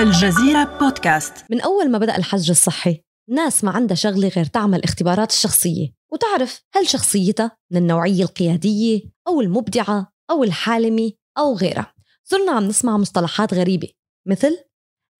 الجزيرة 0.00 0.78
بودكاست. 0.78 1.44
من 1.50 1.60
أول 1.60 1.90
ما 1.90 1.98
بدأ 1.98 2.16
الحجر 2.16 2.50
الصحي 2.50 3.02
ناس 3.30 3.64
ما 3.64 3.70
عندها 3.70 3.94
شغلة 3.94 4.28
غير 4.28 4.44
تعمل 4.44 4.84
اختبارات 4.84 5.30
الشخصية. 5.30 5.88
وتعرف 6.12 6.62
هل 6.74 6.88
شخصيتها 6.88 7.56
من 7.72 7.78
النوعية 7.78 8.22
القيادية 8.22 9.02
أو 9.28 9.40
المبدعة 9.40 10.12
أو 10.30 10.44
الحالمة 10.44 11.12
أو 11.38 11.56
غيرها. 11.56 11.94
صرنا 12.24 12.52
عم 12.52 12.64
نسمع 12.64 12.96
مصطلحات 12.96 13.54
غريبة 13.54 13.88
مثل 14.28 14.64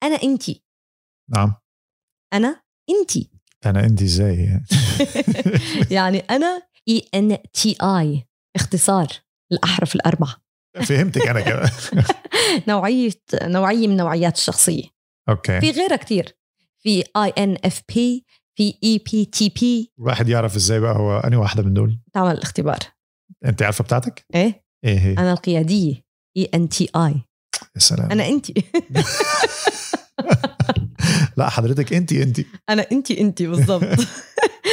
أنا 0.02 0.14
أنتي. 0.22 0.64
نعم. 1.30 1.54
أنا 2.32 2.62
أنتي. 2.90 3.30
أنا 3.66 3.84
انت 3.84 4.02
إزاي؟ 4.02 4.36
يعني 4.36 4.64
يعني 5.96 6.18
أنا 6.18 6.62
إي 6.88 7.08
إن 7.14 7.38
تي 7.52 7.76
آي 7.82 8.28
اختصار 8.56 9.08
الأحرف 9.52 9.94
الأربعة. 9.94 10.36
فهمتك 10.74 11.26
أنا 11.26 11.40
كده 11.40 11.70
نوعية 12.68 13.10
نوعية 13.42 13.88
من 13.88 13.96
نوعيات 13.96 14.36
الشخصية. 14.36 14.84
أوكي. 15.28 15.60
في 15.60 15.70
غيرها 15.70 15.96
كتير. 15.96 16.36
في 16.82 17.04
اي 17.16 17.28
ان 17.38 17.56
اف 17.64 17.82
بي 17.94 18.24
في 18.58 18.74
اي 18.84 18.98
بي 19.12 19.24
تي 19.24 19.48
بي 19.60 19.92
الواحد 19.98 20.28
يعرف 20.28 20.56
إزاي 20.56 20.80
بقى 20.80 20.96
هو 20.96 21.18
أنهي 21.18 21.36
واحدة 21.36 21.62
من 21.62 21.74
دول؟ 21.74 21.98
تعمل 22.14 22.30
الاختبار. 22.30 22.78
أنت 23.44 23.62
عارفة 23.62 23.84
بتاعتك؟ 23.84 24.24
إيه؟ 24.34 24.64
إيه 24.84 24.98
هي؟ 24.98 25.12
أنا 25.12 25.32
القيادية. 25.32 26.02
INTJ 26.36 27.14
يا 27.76 27.80
سلام. 27.80 28.10
أنا 28.12 28.28
انت 28.28 28.46
لا 31.36 31.48
حضرتك 31.48 31.92
انت 31.92 32.12
انت 32.12 32.40
أنا 32.68 32.86
انت 32.92 33.10
انت 33.10 33.42
بالضبط. 33.42 33.84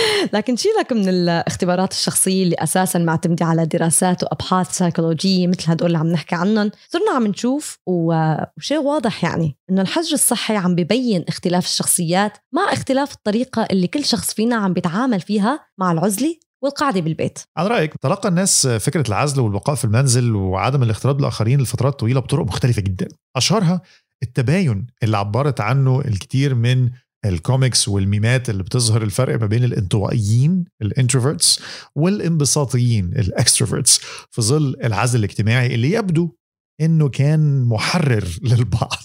لكن 0.34 0.56
شيلك 0.56 0.94
من 0.94 1.10
الاختبارات 1.10 1.92
الشخصية 1.92 2.44
اللي 2.44 2.56
أساسا 2.56 3.00
معتمدة 3.00 3.46
على 3.46 3.66
دراسات 3.66 4.24
وأبحاث 4.24 4.72
سيكولوجيه 4.72 5.48
مثل 5.48 5.72
هدول 5.72 5.88
اللي 5.88 5.98
عم 5.98 6.08
نحكي 6.08 6.36
عنهم. 6.36 6.72
صرنا 6.90 7.12
عم 7.16 7.28
نشوف 7.28 7.80
وشيء 7.86 8.78
واضح 8.78 9.24
يعني 9.24 9.58
إنه 9.70 9.82
الحجر 9.82 10.14
الصحي 10.14 10.56
عم 10.56 10.76
ببين 10.76 11.26
اختلاف 11.28 11.66
الشخصيات 11.66 12.38
مع 12.54 12.74
اختلاف 12.74 13.14
الطريقة 13.14 13.68
اللي 13.72 13.88
كل 13.88 14.06
شخص 14.06 14.34
فينا 14.34 14.56
عم 14.56 14.74
بيتعامل 14.74 15.22
فيها 15.22 15.60
مع 15.78 15.92
العزلة 15.92 16.36
والقعدة 16.64 17.02
بالبيت. 17.02 17.40
على 17.58 17.68
رأيك 17.68 17.94
تلقى 18.02 18.30
الناس 18.30 18.68
فكرة 18.68 19.08
العزل 19.08 19.42
والبقاء 19.42 19.76
في 19.76 19.86
المنزل 19.86 20.36
وعدم 20.36 20.84
الاختلاط 20.84 21.16
بالآخرين 21.16 21.62
لفترات 21.62 22.00
طويلة 22.00 22.20
بطرق 22.20 22.46
مختلفة 22.46 22.82
جدا. 22.82 23.08
أشهرها 23.36 23.82
التباين 24.24 24.88
اللي 25.04 25.18
عبرت 25.18 25.62
عنه 25.62 26.02
الكثير 26.02 26.56
من 26.56 26.90
الكوميكس 27.26 27.88
والميمات 27.88 28.50
اللي 28.50 28.64
بتظهر 28.64 29.04
الفرق 29.04 29.40
ما 29.42 29.48
بين 29.48 29.64
الانطوائيين 29.64 30.66
ال 30.82 30.89
introverts 30.89 31.60
والانبساطيين 31.96 33.06
ال 33.06 33.14
extroverts 33.14 34.00
في 34.32 34.42
ظل 34.42 34.76
العزل 34.84 35.20
الاجتماعي 35.20 35.76
اللي 35.76 35.92
يبدو 35.92 36.32
إنه 36.82 37.10
كان 37.10 37.66
محرر 37.66 38.28
للبعض. 38.50 39.04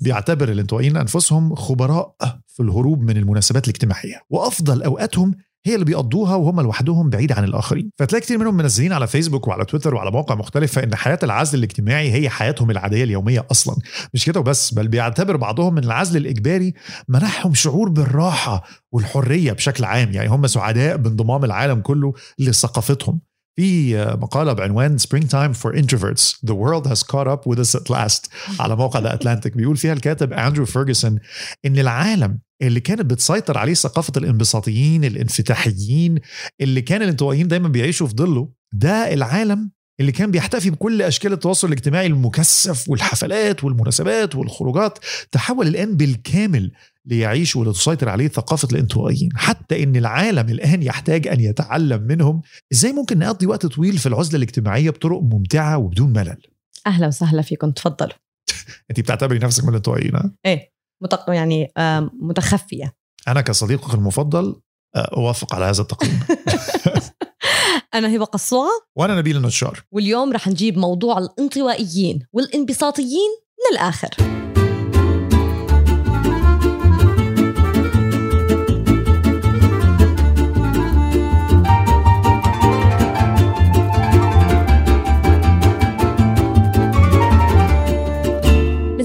بيعتبر 0.00 0.52
الانطوائيين 0.52 0.96
أنفسهم 0.96 1.54
خبراء 1.54 2.14
في 2.46 2.62
الهروب 2.62 3.02
من 3.02 3.16
المناسبات 3.16 3.64
الاجتماعية 3.64 4.22
وأفضل 4.30 4.82
أوقاتهم 4.82 5.34
هي 5.66 5.74
اللي 5.74 5.84
بيقضوها 5.84 6.34
وهم 6.34 6.60
لوحدهم 6.60 7.10
بعيد 7.10 7.32
عن 7.32 7.44
الآخرين. 7.44 7.90
فتلاقي 7.98 8.22
كتير 8.22 8.38
منهم 8.38 8.56
منزلين 8.56 8.92
على 8.92 9.06
فيسبوك 9.06 9.48
وعلى 9.48 9.64
تويتر 9.64 9.94
وعلى 9.94 10.10
مواقع 10.10 10.34
مختلفة 10.34 10.82
إن 10.84 10.94
حياة 10.94 11.18
العزل 11.22 11.58
الاجتماعي 11.58 12.12
هي 12.12 12.30
حياتهم 12.30 12.70
العادية 12.70 13.04
اليومية 13.04 13.46
أصلا. 13.50 13.76
مش 14.14 14.24
كده 14.24 14.40
وبس 14.40 14.74
بل 14.74 14.88
بيعتبر 14.88 15.36
بعضهم 15.36 15.78
ان 15.78 15.84
العزل 15.84 16.16
الإجباري 16.16 16.74
منحهم 17.08 17.54
شعور 17.54 17.88
بالراحة 17.88 18.62
والحرية 18.92 19.52
بشكل 19.52 19.84
عام. 19.84 20.12
يعني 20.12 20.28
هم 20.28 20.46
سعداء 20.46 20.96
بانضمام 20.96 21.44
العالم 21.44 21.80
كله 21.80 22.12
لثقافتهم. 22.38 23.20
في 23.56 23.96
مقالة 24.20 24.52
بعنوان 24.52 24.98
Springtime 24.98 25.54
for 25.62 25.72
Introverts. 25.72 26.38
The 26.46 26.54
world 26.54 26.86
has 26.86 27.02
caught 27.02 27.28
up 27.28 27.46
with 27.46 27.58
us 27.58 27.74
at 27.80 27.90
last. 27.90 28.28
على 28.60 28.76
موقع 28.76 29.00
ذا 29.00 29.14
أتلانتيك 29.14 29.56
بيقول 29.56 29.76
فيها 29.76 29.92
الكاتب 29.92 30.32
أندرو 30.32 30.64
فيرجسون 30.64 31.18
إن 31.66 31.78
العالم 31.78 32.38
اللي 32.62 32.80
كانت 32.80 33.00
بتسيطر 33.00 33.58
عليه 33.58 33.74
ثقافة 33.74 34.12
الانبساطيين 34.16 35.04
الانفتاحيين 35.04 36.18
اللي 36.60 36.82
كان 36.82 37.02
الانطوائيين 37.02 37.48
دايما 37.48 37.68
بيعيشوا 37.68 38.06
في 38.06 38.14
ظله 38.16 38.48
ده 38.72 39.14
العالم 39.14 39.70
اللي 40.00 40.12
كان 40.12 40.30
بيحتفي 40.30 40.70
بكل 40.70 41.02
أشكال 41.02 41.32
التواصل 41.32 41.68
الاجتماعي 41.68 42.06
المكثف 42.06 42.88
والحفلات 42.88 43.64
والمناسبات 43.64 44.34
والخروجات. 44.34 44.98
تحول 45.32 45.66
الآن 45.66 45.96
بالكامل 45.96 46.72
ليعيش 47.06 47.56
ولتسيطر 47.56 48.08
عليه 48.08 48.28
ثقافة 48.28 48.68
الانطوائيين. 48.72 49.30
حتى 49.34 49.82
إن 49.82 49.96
العالم 49.96 50.48
الآن 50.48 50.82
يحتاج 50.82 51.28
أن 51.28 51.40
يتعلم 51.40 52.02
منهم. 52.02 52.42
إزاي 52.72 52.92
ممكن 52.92 53.18
نقضي 53.18 53.46
وقت 53.46 53.66
طويل 53.66 53.98
في 53.98 54.06
العزلة 54.06 54.36
الاجتماعية 54.36 54.90
بطرق 54.90 55.20
ممتعة 55.22 55.78
وبدون 55.78 56.12
ملل؟ 56.12 56.42
أهلا 56.86 57.06
وسهلا 57.06 57.42
فيكم. 57.42 57.70
تفضلوا. 57.70 58.12
انت 58.90 59.00
بتعتبري 59.00 59.38
نفسك 59.38 59.64
من 59.64 59.70
الانطوائيين 59.70 60.14
ها؟ 60.14 60.32
إيه. 60.46 60.79
متق... 61.00 61.30
يعني 61.30 61.72
آم، 61.78 62.10
متخفية. 62.20 62.92
أنا 63.28 63.40
كصديقك 63.40 63.94
المفضل 63.94 64.60
آه، 64.96 65.10
أوافق 65.16 65.54
على 65.54 65.64
هذا 65.64 65.82
التقييم. 65.82 66.20
أنا 67.94 68.16
هبة 68.16 68.24
قصوعه 68.24 68.70
وأنا 68.96 69.14
نبيل 69.14 69.36
النشار 69.36 69.82
واليوم 69.92 70.32
رح 70.32 70.48
نجيب 70.48 70.78
موضوع 70.78 71.18
الانطوائيين 71.18 72.26
والانبساطيين 72.32 73.30
من 73.70 73.78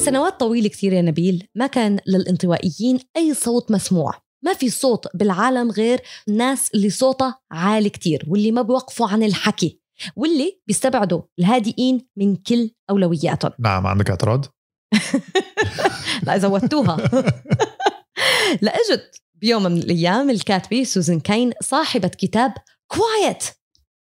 سنوات 0.06 0.40
طويلة 0.40 0.70
كثير 0.70 0.94
يا 0.94 1.02
نبيل 1.02 1.48
ما 1.56 1.68
كان 1.68 2.00
للانطوائيين 2.08 3.00
أي 3.18 3.34
صوت 3.34 3.72
مسموع. 3.72 4.14
ما 4.44 4.54
في 4.54 4.70
صوت 4.70 5.08
بالعالم 5.14 5.72
غير 5.72 6.02
الناس 6.28 6.72
اللي 6.76 6.90
صوتها 6.90 7.40
عالي 7.52 7.90
كتير 7.90 8.26
واللي 8.28 8.52
ما 8.52 8.62
بيوقفوا 8.62 9.08
عن 9.08 9.24
الحكي 9.24 9.80
واللي 10.16 10.62
بيستبعدوا 10.68 11.22
الهادئين 11.40 12.08
من 12.18 12.36
كل 12.36 12.72
أولوياتهم. 12.90 13.52
نعم 13.60 13.88
عندك 13.88 14.10
اعتراض؟ 14.10 14.46
لا 16.28 16.38
زودتوها 16.38 16.98
لأجت 18.62 19.22
بيوم 19.36 19.64
من 19.64 19.78
الأيام 19.78 20.30
الكاتبة 20.30 20.84
سوزان 20.84 21.20
كاين 21.20 21.52
صاحبة 21.62 22.08
كتاب 22.08 22.54
Quiet 22.94 23.44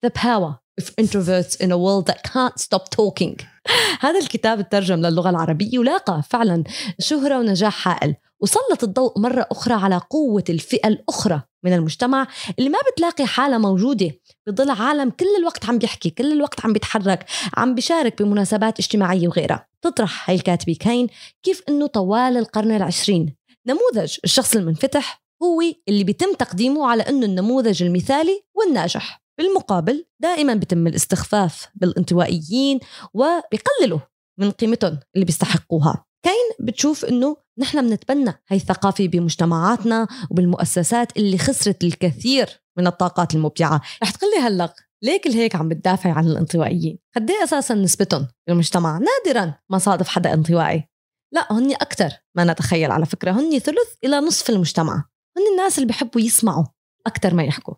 The 0.07 0.11
Power 0.11 0.53
of 0.81 0.91
Introverts 1.01 1.61
in 1.61 1.71
a 1.73 1.79
World 1.79 2.07
That 2.07 2.23
Can't 2.33 2.59
Stop 2.59 2.91
Talking. 2.91 3.52
هذا 4.05 4.19
الكتاب 4.19 4.69
ترجم 4.69 5.01
للغة 5.01 5.31
العربية 5.31 5.79
ولاقى 5.79 6.23
فعلا 6.31 6.65
شهرة 6.99 7.39
ونجاح 7.39 7.89
هائل 7.89 8.15
وسلط 8.41 8.85
الضوء 8.85 9.21
مرة 9.21 9.47
أخرى 9.51 9.75
على 9.75 10.01
قوة 10.11 10.45
الفئة 10.49 10.89
الأخرى 10.89 11.43
من 11.65 11.73
المجتمع 11.73 12.27
اللي 12.59 12.71
ما 12.71 12.79
بتلاقي 12.93 13.27
حالة 13.27 13.59
موجودة 13.59 14.11
بظل 14.47 14.71
عالم 14.71 15.11
كل 15.11 15.27
الوقت 15.39 15.65
عم 15.65 15.79
بيحكي 15.79 16.11
كل 16.11 16.33
الوقت 16.33 16.65
عم 16.65 16.73
بيتحرك 16.73 17.27
عم 17.57 17.75
بيشارك 17.75 18.23
بمناسبات 18.23 18.79
اجتماعية 18.79 19.29
وغيرها. 19.29 19.67
تطرح 19.83 20.31
هاي 20.31 20.37
الكاتبة 20.37 20.77
كاين 20.81 21.07
كيف 21.43 21.63
أنه 21.69 21.87
طوال 21.87 22.37
القرن 22.37 22.77
العشرين. 22.77 23.37
نموذج 23.67 24.17
الشخص 24.25 24.57
المنفتح 24.57 25.23
هو 25.43 25.63
اللي 25.89 26.05
بيتم 26.05 26.35
تقديمه 26.35 26.87
على 26.87 27.03
أنه 27.03 27.27
النموذج 27.27 27.83
المثالي 27.83 28.43
والناجح. 28.55 29.22
بالمقابل 29.43 30.07
دائما 30.21 30.55
بيتم 30.55 30.87
الاستخفاف 30.87 31.69
بالانطوائيين 31.75 32.81
وبيقللوا 33.15 33.99
من 34.39 34.51
قيمتهم 34.51 34.99
اللي 35.15 35.25
بيستحقوها. 35.25 36.05
كاين 36.25 36.67
بتشوف 36.67 37.05
إنه 37.05 37.37
نحن 37.59 37.89
بنتبنى 37.89 38.31
هاي 38.51 38.57
الثقافة 38.57 39.09
بمجتمعاتنا 39.09 40.09
وبالمؤسسات 40.31 41.17
اللي 41.17 41.39
خسرت 41.39 41.85
الكثير 41.85 42.63
من 42.79 42.87
الطاقات 42.87 43.35
المبدعة. 43.35 43.81
رح 44.03 44.11
تقلي 44.11 44.37
هلق 44.41 44.75
ليه 45.03 45.21
كل 45.21 45.31
هيك 45.31 45.57
عم 45.57 45.69
بتدافع 45.69 46.13
عن 46.13 46.27
الانطوائيين؟ 46.27 46.99
قد 47.17 47.31
إيه 47.31 47.45
أساسا 47.45 47.75
نسبتهم 47.75 48.29
بالمجتمع؟ 48.47 48.99
نادرا 48.99 49.55
ما 49.71 49.79
صادف 49.79 50.09
حدا 50.09 50.35
انطوائي. 50.35 50.89
لا 51.33 51.53
هن 51.53 51.73
أكثر 51.73 52.11
ما 52.37 52.45
نتخيل 52.45 52.91
على 52.91 53.07
فكرة. 53.07 53.31
هن 53.31 53.59
ثلث 53.59 53.95
إلى 54.05 54.17
نصف 54.21 54.51
المجتمع. 54.51 54.95
هن 55.37 55.43
الناس 55.53 55.79
اللي 55.79 55.89
بحبوا 55.89 56.21
يسمعوا 56.21 56.65
أكثر 57.07 57.35
ما 57.35 57.45
يحكوا. 57.45 57.75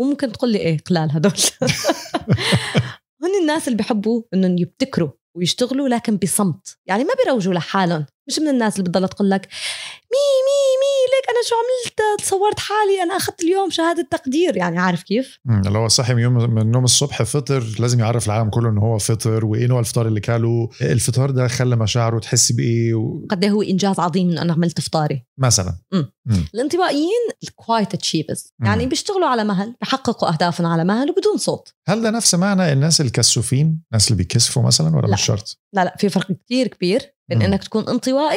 وممكن 0.00 0.32
تقول 0.32 0.52
لي 0.52 0.58
إيه 0.58 0.78
قلال 0.78 1.12
هدول؟ 1.12 1.32
هن 3.22 3.40
الناس 3.40 3.68
اللي 3.68 3.78
بحبوا 3.78 4.22
إنهم 4.34 4.58
يبتكروا 4.58 5.10
ويشتغلوا 5.36 5.88
لكن 5.88 6.16
بصمت 6.16 6.78
يعني 6.86 7.04
ما 7.04 7.10
بيروجوا 7.24 7.54
لحالهم 7.54 8.06
مش 8.28 8.38
من 8.38 8.48
الناس 8.48 8.78
اللي 8.78 8.90
بتضل 8.90 9.08
تقول 9.08 9.30
لك 9.30 9.48
مي 10.12 10.26
مي 10.46 10.59
أنا 11.30 11.40
شو 11.48 11.54
عملت؟ 11.54 12.22
تصورت 12.22 12.58
حالي 12.58 13.02
أنا 13.02 13.16
أخذت 13.16 13.42
اليوم 13.42 13.70
شهادة 13.70 14.08
تقدير. 14.10 14.56
يعني 14.56 14.78
عارف 14.78 15.02
كيف؟ 15.02 15.38
مم، 15.44 15.62
اللي 15.66 15.78
هو 15.78 15.88
صحي 15.88 16.14
من 16.14 16.22
يوم 16.22 16.32
من 16.32 16.62
النوم 16.62 16.84
الصبح 16.84 17.22
فطر 17.22 17.64
لازم 17.78 18.00
يعرف 18.00 18.26
العالم 18.26 18.50
كله 18.50 18.68
ان 18.70 18.78
هو 18.78 18.98
فطر 18.98 19.44
وإيه 19.46 19.66
نوع 19.66 19.80
الفطار 19.80 20.06
اللي 20.08 20.20
كاله 20.20 20.68
الفطار 20.82 21.30
ده 21.30 21.48
خلى 21.48 21.76
مشاعره 21.76 22.18
تحس 22.18 22.52
بإيه 22.52 22.94
و... 22.94 23.26
قد 23.30 23.44
إيه 23.44 23.50
هو 23.50 23.62
إنجاز 23.62 24.00
عظيم 24.00 24.30
إنه 24.30 24.42
أنا 24.42 24.52
عملت 24.52 24.80
فطاري. 24.80 25.24
مثلا. 25.38 25.76
الانطوائيين 26.54 27.28
ال 27.42 27.51
quiet 27.51 27.94
achievers 27.94 28.52
يعني 28.64 28.82
مم. 28.82 28.88
بيشتغلوا 28.88 29.28
على 29.28 29.44
مهل 29.44 29.74
بيحققوا 29.80 30.32
أهدافهم 30.32 30.66
على 30.66 30.84
مهل 30.84 31.10
وبدون 31.10 31.36
صوت. 31.36 31.74
هل 31.88 32.02
ده 32.02 32.10
نفس 32.10 32.34
معنى 32.34 32.72
الناس 32.72 33.00
الكسوفين؟ 33.00 33.82
الناس 33.92 34.08
اللي 34.08 34.16
بيكسفوا 34.16 34.62
مثلا 34.62 34.96
ولا 34.96 35.06
لا. 35.06 35.12
مش 35.12 35.22
شرط؟ 35.22 35.58
لا 35.72 35.84
لا 35.84 35.96
في 35.98 36.08
فرق 36.08 36.32
كتير 36.32 36.66
كبير 36.66 37.14
بين 37.28 37.38
مم. 37.38 37.44
إنك 37.44 37.64
تكون 37.64 37.88
انطوائي 37.88 38.36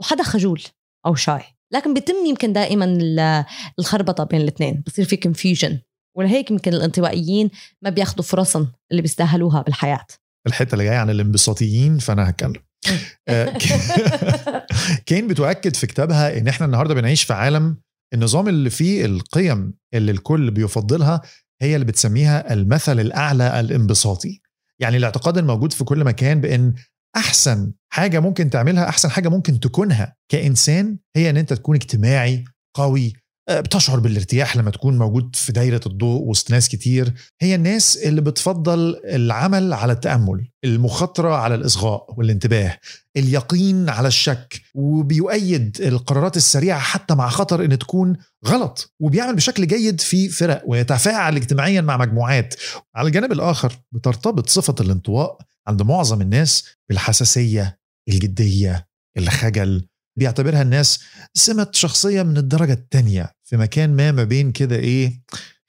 وحدا 0.00 0.22
خجول 0.22 0.62
أو 1.06 1.14
shy. 1.14 1.42
لكن 1.72 1.94
بيتم 1.94 2.26
يمكن 2.26 2.52
دائما 2.52 2.84
ال- 2.84 3.44
الخربطة 3.78 4.24
بين 4.24 4.40
الاثنين. 4.40 4.82
بصير 4.86 5.04
في 5.04 5.16
confusion 5.16 5.78
ولهيك 6.16 6.50
يمكن 6.50 6.74
الانطوائيين 6.74 7.50
ما 7.82 7.90
بياخذوا 7.90 8.24
فرصهم 8.24 8.72
اللي 8.90 9.02
بيستاهلوها 9.02 9.62
بالحياة. 9.62 10.06
الحته 10.46 10.72
اللي 10.72 10.84
جاية 10.84 10.96
عن 10.96 11.10
الانبساطيين 11.10 11.98
فأنا 11.98 12.28
هتكلم. 12.30 12.52
آه، 13.28 13.58
كين 15.06 15.28
بتؤكد 15.28 15.76
في 15.76 15.86
كتابها 15.86 16.38
إن 16.38 16.48
إحنا 16.48 16.66
النهارده 16.66 16.94
بنعيش 16.94 17.22
في 17.24 17.32
عالم 17.32 17.76
النظام 18.14 18.48
اللي 18.48 18.70
فيه 18.70 19.04
القيم 19.04 19.74
اللي 19.94 20.12
الكل 20.12 20.50
بيفضلها 20.50 21.20
هي 21.62 21.74
اللي 21.74 21.86
بتسميها 21.86 22.52
المثل 22.52 23.00
الأعلى 23.00 23.60
الانبساطي. 23.60 24.40
يعني 24.80 24.96
الاعتقاد 24.96 25.38
الموجود 25.38 25.72
في 25.72 25.84
كل 25.84 26.04
مكان 26.04 26.40
بإن 26.40 26.74
أحسن 27.18 27.72
حاجة 27.92 28.20
ممكن 28.20 28.50
تعملها 28.50 28.88
أحسن 28.88 29.10
حاجة 29.10 29.28
ممكن 29.28 29.60
تكونها 29.60 30.16
كإنسان 30.28 30.98
هي 31.16 31.30
إن 31.30 31.36
أنت 31.36 31.52
تكون 31.52 31.76
اجتماعي 31.76 32.44
قوي 32.76 33.12
آه، 33.48 33.60
بتشعر 33.60 34.00
بالارتياح 34.00 34.56
لما 34.56 34.70
تكون 34.70 34.98
موجود 34.98 35.36
في 35.36 35.52
دايرة 35.52 35.80
الضوء 35.86 36.22
وسط 36.28 36.50
ناس 36.50 36.68
كتير. 36.68 37.12
هي 37.40 37.54
الناس 37.54 37.96
اللي 37.96 38.20
بتفضل 38.20 39.00
العمل 39.04 39.72
على 39.72 39.92
التأمل 39.92 40.48
المخاطرة 40.64 41.34
على 41.34 41.54
الإصغاء 41.54 42.06
والانتباه 42.16 42.78
اليقين 43.16 43.88
على 43.88 44.08
الشك 44.08 44.60
وبيؤيد 44.74 45.80
القرارات 45.80 46.36
السريعة 46.36 46.80
حتى 46.80 47.14
مع 47.14 47.28
خطر 47.28 47.64
إن 47.64 47.78
تكون 47.78 48.16
غلط 48.46 48.94
وبيعمل 49.00 49.36
بشكل 49.36 49.66
جيد 49.66 50.00
في 50.00 50.28
فرق 50.28 50.62
ويتفاعل 50.66 51.36
اجتماعيا 51.36 51.80
مع 51.80 51.96
مجموعات. 51.96 52.54
على 52.94 53.06
الجانب 53.06 53.32
الآخر 53.32 53.72
بترتبط 53.92 54.48
صفة 54.48 54.74
الانطواء 54.80 55.38
عند 55.68 55.82
معظم 55.82 56.20
الناس 56.20 56.64
بالحساسية 56.88 57.78
الجدية 58.08 58.88
الخجل. 59.18 59.86
بيعتبرها 60.18 60.62
الناس 60.62 61.00
سمة 61.34 61.68
شخصية 61.72 62.22
من 62.22 62.36
الدرجة 62.36 62.72
التانية 62.72 63.32
في 63.44 63.56
مكان 63.56 63.96
ما 63.96 64.12
ما 64.12 64.24
بين 64.24 64.52
كده 64.52 64.76
إيه 64.76 65.22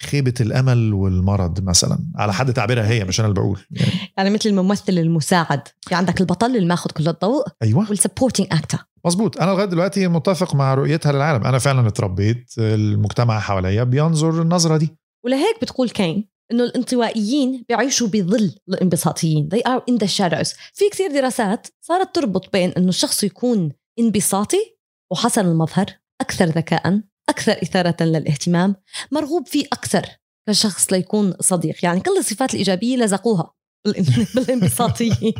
خيبة 0.04 0.34
الأمل 0.42 0.94
والمرض 0.94 1.63
مثلا. 1.63 2.00
على 2.16 2.34
حد 2.34 2.54
تعبيرها 2.54 2.88
هي 2.88 3.06
مش 3.06 3.19
أنا 3.19 3.28
اللي 3.28 3.40
بقول. 3.42 3.60
يعني 3.72 3.92
يعني 4.18 4.30
مثل 4.30 4.50
الممثل 4.50 4.94
المساعد. 4.94 5.62
في 5.81 5.96
عندك 5.96 6.22
البطل 6.22 6.56
اللي 6.56 6.68
ماخذ 6.68 6.92
كل 6.92 7.07
الضوء 7.07 7.46
أيوه. 7.63 7.90
وال 7.89 7.99
supporting 7.99 8.47
actor 8.51 8.77
مظبوط. 9.06 9.42
أنا 9.42 9.51
لغاية 9.51 9.66
دلوقتي 9.66 10.07
متفق 10.07 10.56
مع 10.56 10.74
رؤيتها 10.74 11.12
للعالم. 11.12 11.44
أنا 11.44 11.60
فعلا 11.60 11.88
اتربيت 11.88 12.54
المجتمع 12.57 13.40
حواليا 13.40 13.84
بينظر 13.84 14.42
النظرة 14.42 14.78
دي. 14.78 14.96
ولهيك 15.25 15.62
بتقول 15.62 15.90
Cain 15.89 16.30
إنه 16.51 16.63
الانطوائيين 16.63 17.66
بيعيشوا 17.69 18.07
بظل 18.07 18.56
الانبساطيين. 18.69 19.50
They 19.56 19.60
are 19.69 19.81
in 19.92 19.98
the 19.98 20.07
shadows. 20.07 20.56
في 20.74 20.90
كثير 20.92 21.12
دراسات 21.12 21.68
صارت 21.81 22.16
تربط 22.16 22.54
بين 22.54 22.69
إنه 22.69 22.90
الشخص 22.90 23.24
يكون 23.24 23.72
انبساطي 24.00 24.75
وحسن 25.12 25.46
المظهر 25.46 25.86
أكثر 26.22 26.46
ذكاء 26.46 27.01
أكثر 27.30 27.51
إثارة 27.63 28.04
للاهتمام 28.04 28.75
مرغوب 29.12 29.48
فيه 29.48 29.66
أكثر 29.74 30.06
كشخص 30.50 30.94
ليكون 30.94 31.34
صديق. 31.40 31.86
يعني 31.86 32.00
كل 32.00 32.18
الصفات 32.18 32.54
الإيجابية 32.54 32.98
لزقوها 32.98 33.54
بالإن- 33.88 34.28
بالانبساطيين. 34.36 35.34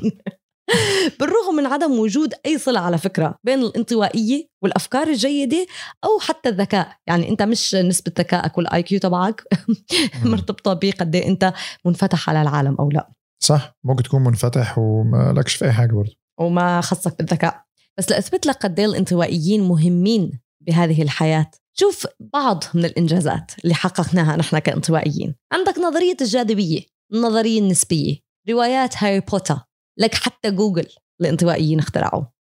بالرغم 1.20 1.56
من 1.56 1.66
عدم 1.66 2.00
وجود 2.00 2.34
أي 2.46 2.58
صلة 2.58 2.80
على 2.80 2.98
فكرة 2.98 3.36
بين 3.44 3.60
الانطوائية 3.60 4.48
والأفكار 4.64 5.08
الجيدة 5.08 5.68
أو 6.04 6.20
حتى 6.20 6.50
الذكاء. 6.50 6.96
يعني 7.08 7.30
أنت 7.30 7.42
مش 7.42 7.76
نسبة 7.76 8.12
ذكائك 8.20 8.58
والآي 8.58 8.84
كيو 8.84 9.00
تبعك 9.00 9.44
مرتبطة 10.24 10.74
بقد 10.74 11.16
إيه 11.16 11.28
أنت 11.28 11.54
منفتح 11.86 12.30
على 12.30 12.42
العالم 12.42 12.76
أو 12.80 12.90
لا. 12.90 13.12
صح 13.44 13.78
ممكن 13.84 14.04
تكون 14.04 14.24
منفتح 14.24 14.78
وما 14.78 15.34
لكش 15.38 15.56
في 15.56 15.66
أي 15.66 15.72
حاجة 15.72 15.94
برضه. 15.94 16.16
وما 16.40 16.82
خصك 16.82 17.18
بالذكاء. 17.18 17.64
بس 17.98 18.10
لاثبت 18.12 18.46
لك 18.46 18.56
قد 18.56 18.80
إيه 18.80 18.86
الانطوائيين 18.86 19.64
مهمين 19.64 20.40
بهذه 20.68 21.02
الحياة. 21.02 21.52
شوف 21.80 22.08
بعض 22.20 22.64
من 22.74 22.86
الإنجازات 22.86 23.52
اللي 23.64 23.76
حققناها 23.76 24.36
نحن 24.36 24.60
كانطوائيين. 24.60 25.36
عندك 25.52 25.78
نظرية 25.78 26.18
الجاذبية 26.22 26.82
النظرية 27.14 27.60
النسبية 27.60 28.16
روايات 28.50 29.04
هاري 29.04 29.20
بوتر. 29.20 29.60
لك 30.00 30.16
حتى 30.16 30.52
جوجل 30.52 30.86
الانطوائيين 31.22 31.80
اخترعوه. 31.80 32.40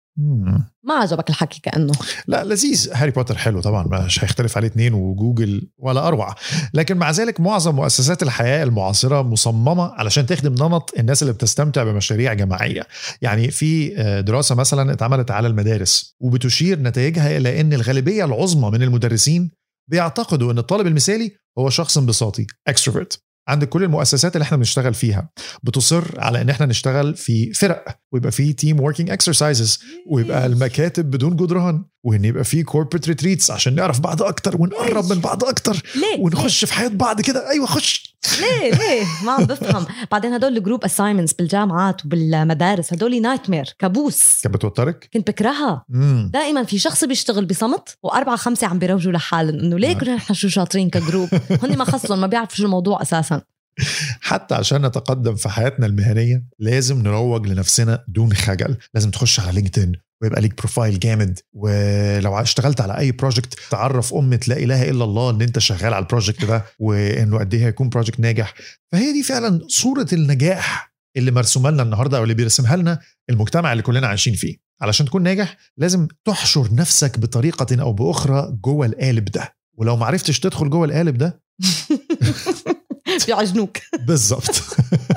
ما 0.83 0.93
عجبك 0.93 1.29
الحكي 1.29 1.61
كأنه. 1.61 1.93
لا 2.27 2.43
لذيذ. 2.43 2.89
هاري 2.93 3.11
بوتر 3.11 3.37
حلو 3.37 3.61
طبعا 3.61 4.05
مش 4.05 4.23
هيختلف 4.23 4.57
عليه 4.57 4.67
اتنين 4.67 4.93
وجوجل 4.93 5.69
ولا 5.77 6.07
أروع. 6.07 6.35
لكن 6.73 6.97
مع 6.97 7.11
ذلك 7.11 7.39
معظم 7.39 7.75
مؤسسات 7.75 8.23
الحياة 8.23 8.63
المعاصرة 8.63 9.21
مصممة 9.21 9.83
علشان 9.83 10.25
تخدم 10.25 10.53
نمط 10.53 10.93
الناس 10.99 11.21
اللي 11.21 11.33
بتستمتع 11.33 11.83
بمشاريع 11.83 12.33
جماعية. 12.33 12.87
يعني 13.21 13.51
في 13.51 13.97
آه، 13.97 14.21
دراسة 14.21 14.55
مثلا 14.55 14.93
اتعملت 14.93 15.31
على 15.31 15.47
المدارس 15.47 16.15
وبتشير 16.19 16.79
نتائجها 16.79 17.37
إلى 17.37 17.61
إن 17.61 17.73
الغالبية 17.73 18.25
العظمى 18.25 18.69
من 18.69 18.83
المدرسين 18.83 19.51
بيعتقدوا 19.89 20.51
إن 20.51 20.57
الطالب 20.57 20.87
المثالي 20.87 21.31
هو 21.59 21.69
شخص 21.69 21.97
انبساطي 21.97 22.47
extrovert 22.67 23.23
عند 23.47 23.63
كل 23.63 23.83
المؤسسات 23.83 24.35
اللي 24.35 24.43
إحنا 24.43 24.57
بنشتغل 24.57 24.93
فيها 24.93 25.29
بتصر 25.63 26.19
على 26.19 26.41
إن 26.41 26.49
إحنا 26.49 26.65
نشتغل 26.65 27.15
في 27.15 27.53
فرق 27.53 27.85
ويبقى 28.11 28.31
في 28.31 28.53
team 28.53 28.79
working 28.79 29.09
exercises 29.09 29.79
ويبقى 30.11 30.45
المكاتب 30.45 31.11
بدون 31.11 31.35
جدران. 31.35 31.85
وان 32.03 32.25
يبقى 32.25 32.43
في 32.43 32.63
corporate 32.63 33.07
retreats 33.07 33.51
عشان 33.51 33.75
نعرف 33.75 33.99
بعض 33.99 34.23
أكتر 34.23 34.61
ونقرب 34.61 35.13
من 35.13 35.19
بعض 35.19 35.43
أكتر 35.43 35.83
ليه؟ 35.95 36.19
ونخش 36.23 36.65
في 36.65 36.73
حياة 36.73 36.87
بعض 36.87 37.21
كده. 37.21 37.49
أيوه 37.49 37.65
خش. 37.65 38.17
ليه؟ 38.41 38.71
ليه؟ 38.71 39.05
ما 39.25 39.31
عم 39.31 39.43
بفهم. 39.45 39.85
بعدين 40.11 40.33
هدول 40.33 40.57
ال 40.57 40.61
group 40.61 40.83
assignments 40.83 41.33
بالجامعات 41.33 42.05
وبالمدارس 42.05 42.93
هدول 42.93 43.21
nightmare 43.21 43.75
كابوس. 43.79 44.41
كانت 44.41 44.55
بتوترك؟ 44.55 45.09
كنت 45.13 45.29
بكرهها. 45.29 45.85
دائما 46.33 46.63
في 46.63 46.79
شخص 46.79 47.03
بيشتغل 47.03 47.45
بصمت 47.45 47.97
وأربعة 48.03 48.35
خمسة 48.35 48.67
عم 48.67 48.79
بيروجوا 48.79 49.11
لحالهم 49.11 49.59
إنه 49.59 49.79
ليه 49.79 49.87
نعم. 49.87 49.99
كلنا 49.99 50.15
نحن 50.15 50.33
شو 50.33 50.47
شاطرين 50.47 50.89
ك 50.89 50.96
group 50.96 51.29
هن 51.63 51.77
ما 51.77 51.85
خصهم 51.85 52.21
ما 52.21 52.27
بيعرفوا 52.27 52.55
شو 52.55 52.65
الموضوع 52.65 53.01
أساسا. 53.01 53.41
حتى 54.21 54.55
عشان 54.55 54.85
نتقدم 54.85 55.35
في 55.35 55.49
حياتنا 55.49 55.85
المهنية 55.85 56.43
لازم 56.59 57.01
نروج 57.01 57.47
لنفسنا 57.47 58.03
دون 58.07 58.33
خجل. 58.33 58.77
لازم 58.93 59.11
تخش 59.11 59.39
على 59.39 59.51
LinkedIn 59.51 59.91
ويبقى 60.21 60.41
ليك 60.41 60.57
profile 60.57 60.99
جامد. 60.99 61.39
ولو 61.53 62.37
اشتغلت 62.39 62.81
على 62.81 62.97
أي 62.97 63.11
project 63.11 63.59
تعرف 63.69 64.13
أمة 64.13 64.39
لا 64.47 64.57
إله 64.57 64.89
إلا 64.89 65.03
الله 65.03 65.29
إن 65.29 65.41
أنت 65.41 65.59
شغال 65.59 65.93
على 65.93 66.03
ال 66.03 66.08
project 66.08 66.45
ده 66.45 66.65
وإنه 66.79 67.39
قد 67.39 67.53
إيه 67.53 67.65
هيكون 67.65 67.89
project 67.89 68.19
ناجح. 68.19 68.53
فهي 68.91 69.13
دي 69.13 69.23
فعلا 69.23 69.59
صورة 69.67 70.07
النجاح 70.13 70.93
اللي 71.17 71.31
مرسومة 71.31 71.69
لنا 71.69 71.83
النهارده 71.83 72.17
أو 72.17 72.23
اللي 72.23 72.33
بيرسمها 72.33 72.75
لنا 72.75 72.99
المجتمع 73.29 73.71
اللي 73.71 73.83
كلنا 73.83 74.07
عايشين 74.07 74.33
فيه. 74.33 74.57
علشان 74.81 75.05
تكون 75.05 75.23
ناجح 75.23 75.57
لازم 75.77 76.07
تحشر 76.25 76.73
نفسك 76.73 77.19
بطريقة 77.19 77.81
أو 77.81 77.93
بأخرى 77.93 78.57
جوه 78.63 78.85
القالب 78.85 79.25
ده. 79.25 79.55
ولو 79.77 79.95
ما 79.95 80.05
عرفتش 80.05 80.39
تدخل 80.39 80.69
جوه 80.69 80.85
القالب 80.85 81.17
ده 81.17 81.41
بيعجنوك. 83.27 83.77
بالظبط. 83.99 84.51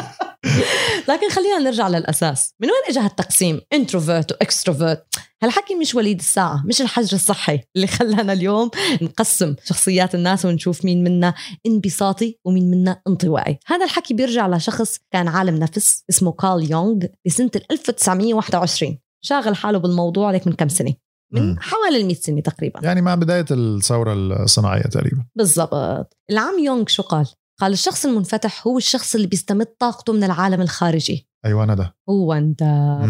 لكن 1.09 1.31
خلينا 1.31 1.59
نرجع 1.59 1.89
للأساس. 1.89 2.55
من 2.61 2.69
وين 2.69 2.83
اجى 2.89 3.01
هالتقسيم؟ 3.01 3.61
introvert 3.73 4.33
و 4.33 4.40
extrovert 4.40 5.07
هالحكي 5.43 5.75
مش 5.75 5.95
وليد 5.95 6.19
الساعة 6.19 6.63
مش 6.67 6.83
الحجر 6.83 7.17
الصحي 7.17 7.61
اللي 7.77 7.87
خلانا 7.87 8.33
اليوم 8.33 8.71
نقسم 9.03 9.57
شخصيات 9.65 10.15
الناس 10.15 10.45
ونشوف 10.45 10.85
مين 10.85 11.05
منا 11.05 11.35
انبساطي 11.67 12.39
ومين 12.45 12.71
منا 12.71 13.03
انطوائي. 13.09 13.59
هذا 13.67 13.85
الحكي 13.85 14.15
بيرجع 14.15 14.49
لشخص 14.49 14.99
كان 15.13 15.29
عالم 15.29 15.55
نفس 15.55 16.05
اسمه 16.11 16.33
كارل 16.33 16.71
يونغ 16.71 17.07
بسنة 17.27 17.51
1921 17.71 18.99
شاغل 19.25 19.57
حاله 19.57 19.79
بالموضوع 19.79 20.31
لك 20.31 20.47
من 20.47 20.53
كم 20.53 20.69
سنة؟ 20.69 20.95
من. 21.33 21.61
حوالي 21.61 21.97
ال 21.97 22.07
100 22.07 22.15
سنة 22.15 22.41
تقريبا. 22.41 22.81
يعني 22.83 23.03
مع 23.03 23.15
بداية 23.15 23.45
الثورة 23.51 24.13
الصناعية 24.13 24.83
تقريبا. 24.83 25.25
بالضبط. 25.37 26.17
العم 26.31 26.59
يونغ 26.59 26.87
شو 26.87 27.03
قال؟ 27.03 27.27
قال 27.61 27.73
الشخص 27.73 28.07
المنفتح 28.07 28.67
هو 28.67 28.79
الشخص 28.79 29.15
اللي 29.15 29.27
بيستمد 29.27 29.67
طاقته 29.67 30.13
من 30.13 30.25
العالم 30.25 30.61
الخارجي. 30.61 31.29
أيوه 31.45 31.65
أنا 31.65 31.75
ده. 31.75 31.97
هو 32.09 32.33
أنت 32.33 32.63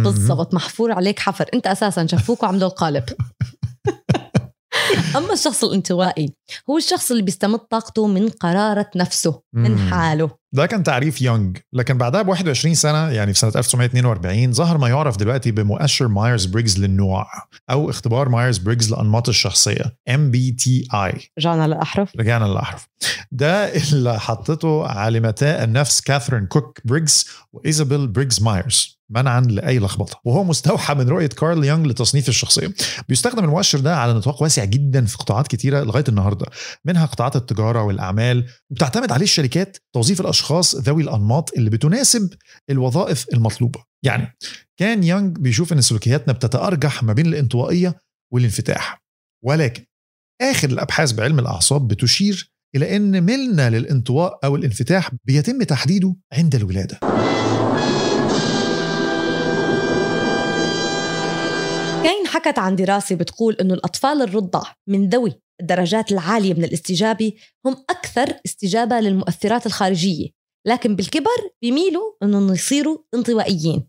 بالضبط 0.05 0.55
محفور 0.55 0.93
عليك 0.93 1.19
حفر. 1.19 1.47
أنت 1.55 1.67
أساسا 1.67 2.07
شافوك 2.07 2.43
وعملوا 2.43 2.69
القالب. 2.69 3.05
اما 5.17 5.33
الشخص 5.33 5.65
الانطوائي 5.65 6.33
هو 6.71 6.79
الشخص 6.79 7.11
اللي 7.11 7.23
بيستمد 7.23 7.59
طاقته 7.59 8.07
من 8.07 8.29
قرارة 8.29 8.91
نفسه 8.97 9.43
من. 9.55 9.79
حاله. 9.79 10.31
ده 10.53 10.67
كان 10.67 10.83
تعريف 10.83 11.23
يونغ 11.23 11.53
لكن 11.73 11.99
بعدها 11.99 12.23
ب 12.23 12.29
21 12.29 12.75
سنة 12.75 13.11
يعني 13.11 13.33
في 13.33 13.39
سنة 13.39 13.53
1942 13.57 14.53
ظهر 14.53 14.79
ما 14.79 14.89
يعرف 14.89 15.17
دلوقتي 15.17 15.51
بمؤشر 15.51 16.09
مايرز 16.09 16.45
بريجز 16.45 16.79
للنوع 16.79 17.27
أو 17.71 17.91
اختبار 17.91 18.29
مايرز 18.29 18.59
بريجز 18.59 18.91
لأنماط 18.93 19.29
الشخصية 19.29 19.97
MBTI 20.11 21.29
رجعنا 21.39 21.67
للأحرف. 21.67 22.13
رجعنا 22.17 22.45
للأحرف. 22.45 22.89
ده 23.33 23.65
اللي 23.65 24.21
حطته 24.21 24.87
عالمتا 24.87 25.65
النفس 25.65 26.01
كاثرين 26.01 26.47
كوك 26.47 26.81
بريجز 26.85 27.27
وإيزابيل 27.53 28.07
بريجز 28.07 28.43
مايرز 28.43 28.96
منعا 29.11 29.41
لأي 29.41 29.79
لخبطة. 29.79 30.21
وهو 30.25 30.45
مستوحى 30.45 30.95
من 30.95 31.09
رؤية 31.09 31.27
كارل 31.27 31.65
يونغ 31.65 31.87
لتصنيف 31.87 32.29
الشخصية. 32.29 32.75
بيستخدم 33.09 33.45
المؤشر 33.45 33.81
ده 33.81 33.97
على 33.97 34.15
نطاق 34.15 34.43
واسع 34.43 34.65
جدا 34.65 35.05
في 35.05 35.17
قطاعات 35.17 35.49
كتيرة 35.49 35.81
لغاية 35.81 36.05
النهارده. 36.09 36.47
منها 36.85 37.07
قطاعات 37.07 37.37
التجارة 37.37 37.83
والأعمال 37.83 38.47
وبتعتمد 38.71 39.13
عليه 39.13 39.25
الشركات 39.25 39.77
توظيف 39.95 40.21
الأشخاص 40.21 40.75
ذوي 40.77 41.03
الأنماط 41.03 41.51
اللي 41.57 41.71
بتناسب 41.71 42.35
الوظائف 42.71 43.27
المطلوبة. 43.33 43.85
يعني 44.05 44.37
كان 44.77 45.05
يونغ 45.05 45.29
بيشوف 45.29 45.73
إن 45.73 45.81
سلوكياتنا 45.81 46.33
بتتأرجح 46.33 47.03
ما 47.03 47.13
بين 47.13 47.27
الانطوائية 47.27 47.95
والانفتاح. 48.33 49.03
ولكن 49.45 49.85
آخر 50.43 50.69
الأبحاث 50.71 51.13
بعلم 51.13 51.39
الأعصاب 51.39 51.89
بتشير 51.89 52.53
إلى 52.77 52.97
أن 52.97 53.21
ميلنا 53.21 53.71
للانطواء 53.71 54.39
أو 54.45 54.57
الانفتاح 54.57 55.11
بيتم 55.25 55.63
تحديده 55.63 56.17
عند 56.33 56.55
الولادة. 56.55 57.01
كاين 62.03 62.27
حكت 62.27 62.59
عن 62.59 62.77
دراسة 62.77 63.15
بتقول 63.17 63.55
إنه 63.55 63.75
الأطفال 63.75 64.23
الرضع 64.23 64.63
من 64.89 65.09
ذوي 65.09 65.41
الدرجات 65.61 66.13
العالية 66.13 66.55
من 66.55 66.65
الاستجابة 66.65 67.33
هم 67.67 67.73
أكثر 67.91 68.35
استجابة 68.47 69.01
للمؤثرات 69.01 69.67
الخارجية 69.67 70.29
لكن 70.67 70.97
بالكبر 70.97 71.51
بيميلوا 71.63 72.03
إنهم 72.23 72.53
يصيروا 72.53 72.99
انطوائيين. 73.15 73.89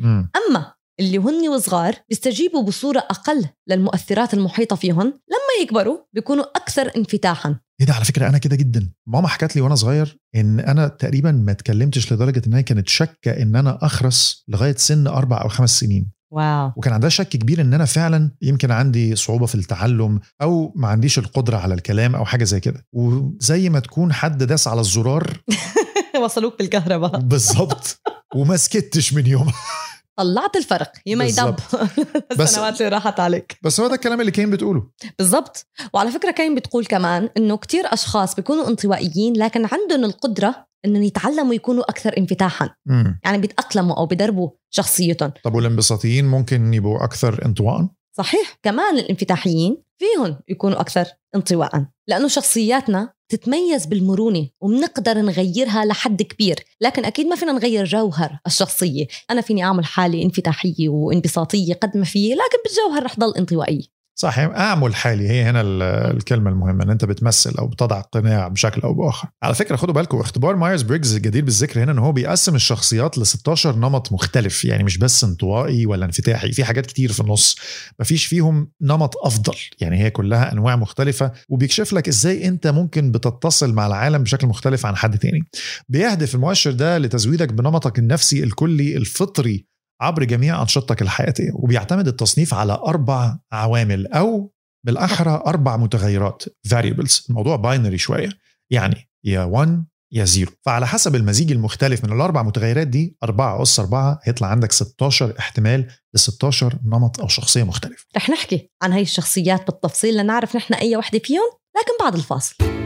مم. 0.00 0.30
أما 0.36 0.74
اللي 1.00 1.18
هن 1.18 1.48
وصغار 1.48 1.94
بيستجيبوا 2.08 2.62
بصورة 2.62 2.98
أقل 2.98 3.48
للمؤثرات 3.68 4.34
المحيطة 4.34 4.76
فيهم 4.76 5.06
لما 5.06 5.62
يكبروا 5.62 5.98
بيكونوا 6.12 6.44
أكثر 6.44 6.92
انفتاحا. 6.96 7.60
إيه 7.80 7.86
ده 7.86 7.92
على 7.94 8.04
فكرة 8.04 8.28
أنا 8.28 8.38
كده 8.38 8.56
جدا. 8.56 8.92
ماما 9.08 9.28
حكت 9.28 9.56
لي 9.56 9.62
وأنا 9.62 9.74
صغير 9.74 10.18
إن 10.36 10.60
أنا 10.60 10.88
تقريبا 10.88 11.32
ما 11.32 11.52
اتكلمتش 11.52 12.12
لدرجة 12.12 12.42
إن 12.46 12.54
هي 12.54 12.62
كانت 12.62 12.88
شاكة 12.88 13.42
إن 13.42 13.56
أنا 13.56 13.78
أخرس 13.82 14.44
لغاية 14.48 14.76
سن 14.76 15.06
أربع 15.06 15.42
أو 15.42 15.48
خمس 15.48 15.80
سنين. 15.80 16.12
واو 16.34 16.72
وكان 16.76 16.92
عندها 16.92 17.08
شك 17.10 17.28
كبير 17.28 17.60
إن 17.60 17.74
أنا 17.74 17.84
فعلا 17.84 18.30
يمكن 18.42 18.70
عندي 18.70 19.16
صعوبة 19.16 19.46
في 19.46 19.54
التعلم 19.54 20.20
أو 20.42 20.72
ما 20.76 20.88
عنديش 20.88 21.18
القدرة 21.18 21.56
على 21.56 21.74
الكلام 21.74 22.14
أو 22.14 22.24
حاجة 22.24 22.44
زي 22.44 22.60
كده. 22.60 22.86
وزي 22.92 23.68
ما 23.68 23.80
تكون 23.80 24.12
حد 24.12 24.42
داس 24.42 24.68
على 24.68 24.80
الزرار 24.80 25.40
وصلوك 26.24 26.58
بالكهرباء. 26.58 27.20
بالظبط. 27.20 28.00
وما 28.34 28.56
سكتش 28.56 29.14
من 29.14 29.26
يوم 29.26 29.52
طلعت 30.18 30.56
الفرق. 30.56 30.92
يما 31.06 31.24
يدب 31.24 31.54
بس- 32.30 32.40
السنوات 32.40 32.80
اللي 32.80 32.88
راحت 32.88 33.20
عليك. 33.20 33.58
بس 33.62 33.80
هو 33.80 33.86
ده 33.88 33.94
الكلام 33.94 34.20
اللي 34.20 34.32
كان 34.32 34.50
بتقوله. 34.50 34.90
بالضبط. 35.18 35.66
وعلى 35.94 36.10
فكرة 36.10 36.30
كاين 36.30 36.54
بتقول 36.54 36.86
كمان 36.86 37.28
إنه 37.36 37.56
كتير 37.56 37.84
أشخاص 37.92 38.34
بيكونوا 38.34 38.68
انطوائيين 38.68 39.36
لكن 39.36 39.68
عندهم 39.72 40.04
القدرة 40.04 40.66
إنهم 40.84 41.02
يتعلموا 41.02 41.54
يكونوا 41.54 41.90
أكثر 41.90 42.14
انفتاحا. 42.18 42.70
مم. 42.86 43.20
يعني 43.24 43.38
بيتأقلموا 43.38 43.96
أو 43.96 44.06
بيدربوا 44.06 44.50
شخصيتهم. 44.70 45.32
طب 45.44 45.54
والانبساطيين 45.54 46.24
ممكن 46.24 46.74
يبقوا 46.74 47.04
أكثر 47.04 47.44
انطواء 47.44 47.88
صحيح. 48.16 48.58
كمان 48.62 48.98
الانفتاحيين 48.98 49.82
فيهم 49.98 50.38
يكونوا 50.48 50.80
أكثر 50.80 51.04
انطواء 51.34 51.84
لأنه 52.08 52.28
شخصياتنا 52.28 53.12
تتميز 53.28 53.86
بالمرونة 53.86 54.48
وبنقدر 54.60 55.18
نغيرها 55.18 55.84
لحد 55.84 56.22
كبير. 56.22 56.64
لكن 56.80 57.04
أكيد 57.04 57.26
ما 57.26 57.36
فينا 57.36 57.52
نغير 57.52 57.84
جوهر 57.84 58.38
الشخصية. 58.46 59.06
أنا 59.30 59.40
فيني 59.40 59.64
أعمل 59.64 59.84
حالي 59.84 60.22
انفتاحية 60.22 60.88
وانبساطية 60.88 61.74
قد 61.74 61.96
ما 61.96 62.04
فيي 62.04 62.34
لكن 62.34 62.58
بالجوهر 62.64 63.04
رح 63.04 63.20
ضل 63.20 63.34
انطوائية. 63.38 63.93
صح 64.16 64.38
أعمل 64.38 64.94
حالي. 64.94 65.28
هي 65.28 65.42
هنا 65.42 65.60
ال- 65.60 65.82
الكلمة 66.16 66.50
المهمة 66.50 66.84
إن 66.84 66.90
أنت 66.90 67.04
بتمثل 67.04 67.54
أو 67.58 67.66
بتضع 67.66 68.00
قناع 68.00 68.48
بشكل 68.48 68.80
أو 68.80 68.94
بآخر. 68.94 69.28
على 69.42 69.54
فكرة 69.54 69.76
خدوا 69.76 69.94
بالكم 69.94 70.18
اختبار 70.20 70.56
مايرز 70.56 70.82
بريجز 70.82 71.14
الجدير 71.14 71.44
بالذكر 71.44 71.82
هنا 71.82 71.92
إن 71.92 71.98
هو 71.98 72.12
بيقسم 72.12 72.54
الشخصيات 72.54 73.18
ل 73.18 73.26
16 73.26 73.76
نمط 73.76 74.12
مختلف. 74.12 74.64
يعني 74.64 74.84
مش 74.84 74.98
بس 74.98 75.24
انطوائي 75.24 75.86
ولا 75.86 76.04
انفتاحي 76.06 76.52
في 76.52 76.64
حاجات 76.64 76.86
كتير 76.86 77.12
في 77.12 77.20
النص. 77.20 77.56
مفيش 78.00 78.26
فيهم 78.26 78.70
نمط 78.80 79.14
أفضل. 79.22 79.54
يعني 79.80 79.98
هي 80.04 80.10
كلها 80.10 80.52
أنواع 80.52 80.76
مختلفة 80.76 81.32
وبيكشف 81.48 81.92
لك 81.92 82.08
إزاي 82.08 82.48
أنت 82.48 82.66
ممكن 82.66 83.12
بتتصل 83.12 83.72
مع 83.72 83.86
العالم 83.86 84.22
بشكل 84.22 84.46
مختلف 84.46 84.86
عن 84.86 84.96
حد 84.96 85.18
تاني. 85.18 85.40
بيهدف 85.88 86.34
المؤشر 86.34 86.72
ده 86.72 86.98
لتزويدك 86.98 87.52
بنمطك 87.52 87.98
النفسي 87.98 88.44
الكلي 88.44 88.96
الفطري 88.96 89.73
عبر 90.00 90.24
جميع 90.24 90.62
أنشطتك 90.62 91.02
الحياتية 91.02 91.50
وبيعتمد 91.54 92.08
التصنيف 92.08 92.54
على 92.54 92.72
أربع 92.72 93.38
عوامل 93.52 94.06
أو 94.06 94.52
بالأحرى 94.86 95.42
أربع 95.46 95.76
متغيرات 95.76 96.42
variables. 96.68 97.26
الموضوع 97.30 97.56
باينري 97.56 97.98
شوية. 97.98 98.28
يعني 98.70 99.10
يا 99.24 99.44
1 99.44 99.84
يا 100.12 100.24
0 100.24 100.52
فعلى 100.66 100.86
حسب 100.86 101.14
المزيج 101.14 101.52
المختلف 101.52 102.04
من 102.04 102.12
الأربع 102.12 102.42
متغيرات 102.42 102.86
دي 102.86 103.16
4 103.22 103.62
أس 103.62 103.80
4 103.80 104.20
هيطلع 104.22 104.48
عندك 104.48 104.72
16 104.72 105.34
احتمال 105.38 105.88
ل 106.14 106.18
16 106.18 106.78
نمط 106.84 107.20
أو 107.20 107.28
شخصية 107.28 107.62
مختلفة. 107.62 108.04
رح 108.16 108.30
نحكي 108.30 108.70
عن 108.82 108.92
هاي 108.92 109.02
الشخصيات 109.02 109.66
بالتفصيل 109.66 110.16
لنعرف 110.16 110.56
نحن 110.56 110.74
أي 110.74 110.96
وحدة 110.96 111.18
فيهم 111.18 111.50
لكن 111.76 112.04
بعد 112.04 112.14
الفاصل. 112.14 112.83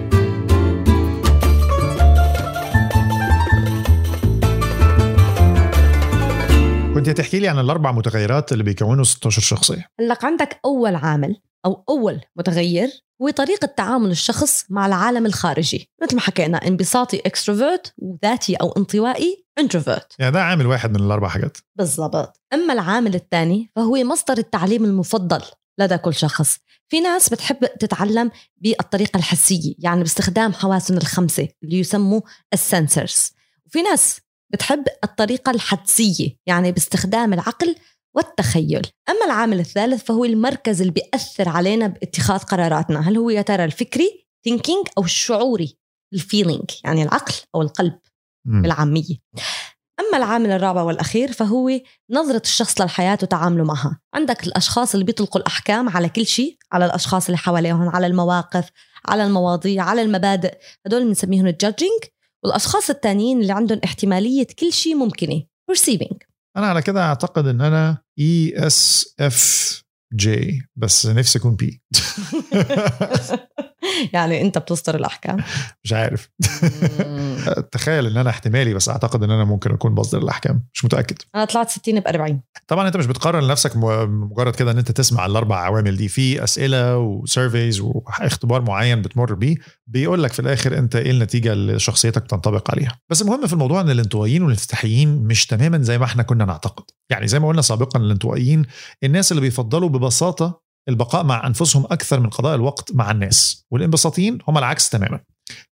كنت 6.98 7.08
هتحكي 7.08 7.38
لي 7.38 7.48
عن 7.48 7.58
الأربع 7.58 7.92
متغيرات 7.92 8.52
اللي 8.52 8.64
بيكونوا 8.64 9.04
16 9.04 9.42
شخصية. 9.42 9.90
هلق 10.00 10.24
عندك 10.24 10.60
أول 10.64 10.94
عامل 10.94 11.36
أو 11.66 11.84
أول 11.88 12.20
متغير 12.36 12.88
هو 13.22 13.30
طريقة 13.30 13.66
تعامل 13.66 14.10
الشخص 14.10 14.64
مع 14.70 14.86
العالم 14.86 15.26
الخارجي. 15.26 15.90
مثل 16.02 16.14
ما 16.14 16.20
حكينا 16.20 16.66
انبساطي 16.66 17.18
اكستروفيرت 17.26 17.94
وذاتي 17.98 18.54
أو 18.54 18.72
انطوائي 18.76 19.44
introvert 19.58 20.12
يعني 20.18 20.32
ده 20.32 20.42
عامل 20.42 20.66
واحد 20.66 20.90
من 20.90 21.06
الأربع 21.06 21.28
حاجات. 21.28 21.58
بالضبط. 21.76 22.40
أما 22.52 22.72
العامل 22.72 23.14
الثاني 23.14 23.70
فهو 23.76 23.96
مصدر 23.96 24.38
التعليم 24.38 24.84
المفضل 24.84 25.42
لدى 25.78 25.98
كل 25.98 26.14
شخص. 26.14 26.58
في 26.88 27.00
ناس 27.00 27.28
بتحب 27.28 27.64
تتعلم 27.80 28.30
بالطريقة 28.56 29.18
الحسية 29.18 29.74
يعني 29.78 30.00
باستخدام 30.00 30.52
حواسهم 30.52 30.96
الخمسة 30.98 31.48
اللي 31.62 31.78
يسموا 31.78 32.20
ال 32.52 32.61
sensors. 32.61 33.32
وفي 33.66 33.82
ناس 33.82 34.20
بتحب 34.52 34.84
الطريقة 35.04 35.50
الحدسية 35.50 36.36
يعني 36.46 36.72
باستخدام 36.72 37.32
العقل 37.32 37.76
والتخيل. 38.16 38.86
أما 39.08 39.24
العامل 39.24 39.60
الثالث 39.60 40.04
فهو 40.04 40.24
المركز 40.24 40.80
اللي 40.80 40.92
بيأثر 40.92 41.48
علينا 41.48 41.86
باتخاذ 41.86 42.38
قراراتنا. 42.38 43.08
هل 43.08 43.16
هو 43.16 43.30
يا 43.30 43.42
ترى 43.42 43.64
الفكري 43.64 44.26
thinking 44.48 44.92
أو 44.98 45.04
الشعوري؟ 45.04 45.78
ال 46.14 46.21
feeling 46.21 46.70
يعني 46.84 47.02
العقل 47.02 47.34
أو 47.54 47.62
القلب 47.62 47.98
مم. 48.46 48.62
بالعامية 48.62 49.14
أما 50.00 50.18
العامل 50.18 50.50
الرابع 50.50 50.82
والأخير 50.82 51.32
فهو 51.32 51.70
نظرة 52.10 52.42
الشخص 52.44 52.80
للحياة 52.80 53.18
وتعامله 53.22 53.64
معها. 53.64 54.00
عندك 54.14 54.46
الأشخاص 54.46 54.92
اللي 54.92 55.04
بيطلقوا 55.04 55.40
الأحكام 55.40 55.88
على 55.88 56.08
كل 56.08 56.26
شيء 56.26 56.56
على 56.72 56.84
الأشخاص 56.84 57.26
اللي 57.26 57.38
حواليهم 57.38 57.88
على 57.88 58.06
المواقف 58.06 58.70
على 59.08 59.24
المواضيع 59.24 59.84
على 59.84 60.02
المبادئ. 60.02 60.58
هدول 60.86 61.04
بنسميهم 61.04 61.46
ال 61.46 61.53
judging 61.53 62.00
والأشخاص 62.44 62.90
التانيين 62.90 63.40
اللي 63.40 63.52
عندهم 63.52 63.80
احتمالية 63.84 64.46
كل 64.58 64.72
شيء 64.72 64.94
ممكنة. 64.94 65.42
Perceiving. 65.72 66.16
أنا 66.56 66.66
على 66.66 66.82
كده 66.82 67.02
أعتقد 67.02 67.46
إن 67.46 67.60
أنا 67.60 67.98
ISFJ 68.18 70.62
بس 70.76 71.06
نفسي 71.06 71.38
أكون 71.38 71.56
P 71.56 71.82
يعني 74.12 74.40
أنت 74.40 74.58
بتصدر 74.58 74.94
الأحكام. 74.94 75.36
مش 75.84 75.92
عارف. 75.92 76.28
تخيل 77.72 78.06
إن 78.06 78.16
أنا 78.16 78.30
احتمالي 78.30 78.74
بس 78.74 78.88
أعتقد 78.88 79.22
إن 79.22 79.30
أنا 79.30 79.44
ممكن 79.44 79.72
أكون 79.72 79.94
بصدر 79.94 80.22
الأحكام 80.22 80.62
مش 80.74 80.84
متأكد. 80.84 81.16
أنا 81.34 81.44
طلعت 81.44 81.70
60 81.70 82.00
ب 82.00 82.06
40 82.06 82.40
طبعا 82.66 82.86
أنت 82.86 82.96
مش 82.96 83.06
بتقرر 83.06 83.40
لنفسك 83.40 83.76
مجرد 83.76 84.54
كده 84.54 84.70
إن 84.70 84.78
أنت 84.78 84.90
تسمع 84.90 85.26
الأربع 85.26 85.56
عوامل 85.56 85.96
دي 85.96 86.08
في 86.08 86.44
أسئلة 86.44 86.98
وسيرفيز 86.98 87.80
واختبار 87.80 88.62
معين 88.62 89.02
بتمر 89.02 89.34
بيه 89.34 89.56
بيقول 89.86 90.22
لك 90.22 90.32
في 90.32 90.40
الآخر 90.40 90.78
أنت 90.78 90.96
إيه 90.96 91.10
النتيجة 91.10 91.52
اللي 91.52 91.78
شخصيتك 91.78 92.22
بتنطبق 92.22 92.70
عليها. 92.70 92.98
بس 93.10 93.22
المهم 93.22 93.46
في 93.46 93.52
الموضوع 93.52 93.80
إن 93.80 93.90
الانطوائيين 93.90 94.42
والانفتاحيين 94.42 95.22
مش 95.22 95.46
تماما 95.46 95.82
زي 95.82 95.98
ما 95.98 96.04
إحنا 96.04 96.22
كنا 96.22 96.44
نعتقد. 96.44 96.84
يعني 97.10 97.28
زي 97.28 97.38
ما 97.38 97.48
قلنا 97.48 97.62
سابقا 97.62 98.00
الانطوائيين 98.00 98.66
الناس 99.04 99.32
اللي 99.32 99.40
بيفضلوا 99.40 99.88
ببساطة 99.88 100.67
البقاء 100.88 101.24
مع 101.24 101.46
أنفسهم 101.46 101.84
أكثر 101.84 102.20
من 102.20 102.30
قضاء 102.30 102.54
الوقت 102.54 102.92
مع 102.94 103.10
الناس 103.10 103.66
والانبساطيين 103.70 104.38
هم 104.48 104.58
العكس 104.58 104.90
تماما. 104.90 105.20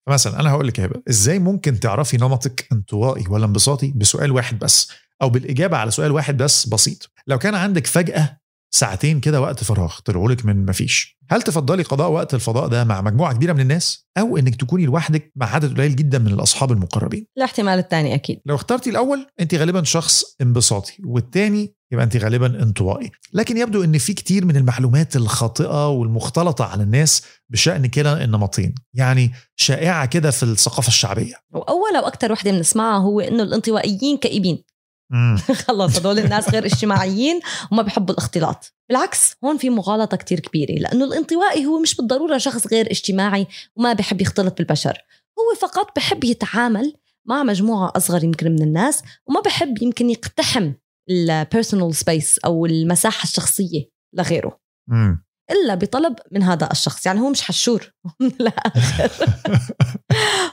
فمثلا 0.08 0.40
أنا 0.40 0.52
هقول 0.52 0.68
لك 0.68 0.80
يا 0.80 0.86
هبة 0.86 1.02
إزاي 1.10 1.40
ممكن 1.40 1.80
تعرفي 1.80 2.18
نمطك 2.18 2.68
انطوائي 2.72 3.24
ولا 3.30 3.46
انبساطي 3.46 3.94
بسؤال 3.96 4.32
واحد 4.32 4.60
بس 4.60 4.92
أو 5.22 5.30
بالإجابة 5.30 5.78
على 5.78 5.92
سؤال 5.92 6.12
واحد 6.12 6.38
بس 6.38 6.66
بسيط؟ 6.68 7.12
لو 7.28 7.38
كان 7.38 7.56
عندك 7.56 7.88
فجأة 7.88 8.38
ساعتين 8.76 9.20
كده 9.20 9.42
وقت 9.42 9.64
فراغ 9.64 10.00
طلعوا 10.06 10.30
لك 10.32 10.46
من 10.46 10.66
مفيش 10.66 11.18
هل 11.32 11.42
تفضلي 11.42 11.84
قضاء 11.84 12.12
وقت 12.12 12.34
الفضاء 12.34 12.68
ده 12.68 12.84
مع 12.84 13.02
مجموعة 13.02 13.34
كبيرة 13.34 13.54
من 13.54 13.60
الناس 13.60 14.08
أو 14.18 14.38
إنك 14.38 14.56
تكوني 14.56 14.86
لوحدك 14.86 15.32
مع 15.36 15.56
عدد 15.56 15.74
قليل 15.78 15.96
جدا 15.96 16.20
من 16.20 16.28
الأصحاب 16.28 16.72
المقربين؟ 16.72 17.28
الاحتمال 17.38 17.80
الثاني 17.80 18.16
أكيد. 18.16 18.42
لو 18.46 18.56
اخترتي 18.56 18.90
الأول 18.90 19.28
انت 19.40 19.56
غالبا 19.56 19.84
شخص 19.84 20.24
انبساطي 20.42 20.98
والتاني 21.06 21.75
يبقى 21.92 22.06
انت 22.06 22.18
غالبا 22.18 22.64
انطوائي. 22.64 23.12
لكن 23.34 23.58
يبدو 23.58 23.84
إن 23.84 23.98
في 23.98 24.14
كتير 24.14 24.46
من 24.46 24.56
المعلومات 24.56 25.16
الخاطئة 25.16 25.90
والمختلطة 25.90 26.66
عن 26.66 26.82
الناس 26.82 27.22
بشأن 27.50 27.86
كده 27.86 28.24
النمطين 28.24 28.76
يعني 28.94 29.32
شائعة 29.56 30.06
كده 30.06 30.32
في 30.32 30.44
الثقافة 30.44 30.88
الشعبية. 30.88 31.34
وأول 31.54 31.98
وأكثر 32.04 32.32
وحدة 32.32 32.52
بنسمعها 32.52 32.98
هو 32.98 33.20
إنه 33.20 33.44
الانطوائيين 33.44 34.18
كئيبين. 34.18 34.64
خلص 35.68 35.98
هدول 35.98 36.20
الناس 36.20 36.50
غير 36.50 36.66
اجتماعيين 36.66 37.40
وما 37.72 37.82
بيحبوا 37.82 38.14
الاختلاط. 38.14 38.74
بالعكس 38.90 39.36
هون 39.44 39.58
في 39.58 39.70
مغالطة 39.70 40.18
كتير 40.18 40.40
كبيرة 40.40 40.72
لأنه 40.72 41.06
الانطوائي 41.06 41.66
هو 41.66 41.80
مش 41.80 41.96
بالضرورة 41.96 42.38
شخص 42.38 42.68
غير 42.68 42.92
اجتماعي 42.92 43.48
وما 43.76 43.94
بحب 43.94 44.22
يختلط 44.22 44.58
بالبشر. 44.58 44.98
هو 45.40 45.68
فقط 45.68 45.96
بحب 45.96 46.24
يتعامل 46.24 46.94
مع 47.26 47.44
مجموعة 47.44 47.92
أصغر 47.96 48.24
يمكن 48.24 48.52
من 48.52 48.62
الناس 48.62 49.02
وما 49.28 49.42
بحب 49.42 49.82
يمكن 49.82 50.10
يقتحم 50.10 50.72
ال 51.10 51.19
personal 51.19 51.96
space 51.96 52.40
أو 52.40 52.66
المساحة 52.66 53.24
الشخصية 53.24 53.90
لغيره. 54.16 54.60
مم. 54.90 55.26
إلا 55.52 55.76
بطلب 55.76 56.16
من 56.32 56.44
هذا 56.44 56.72
الشخص. 56.72 57.06
يعني 57.06 57.20
هو 57.20 57.30
مش 57.30 57.42
حشور. 57.42 57.92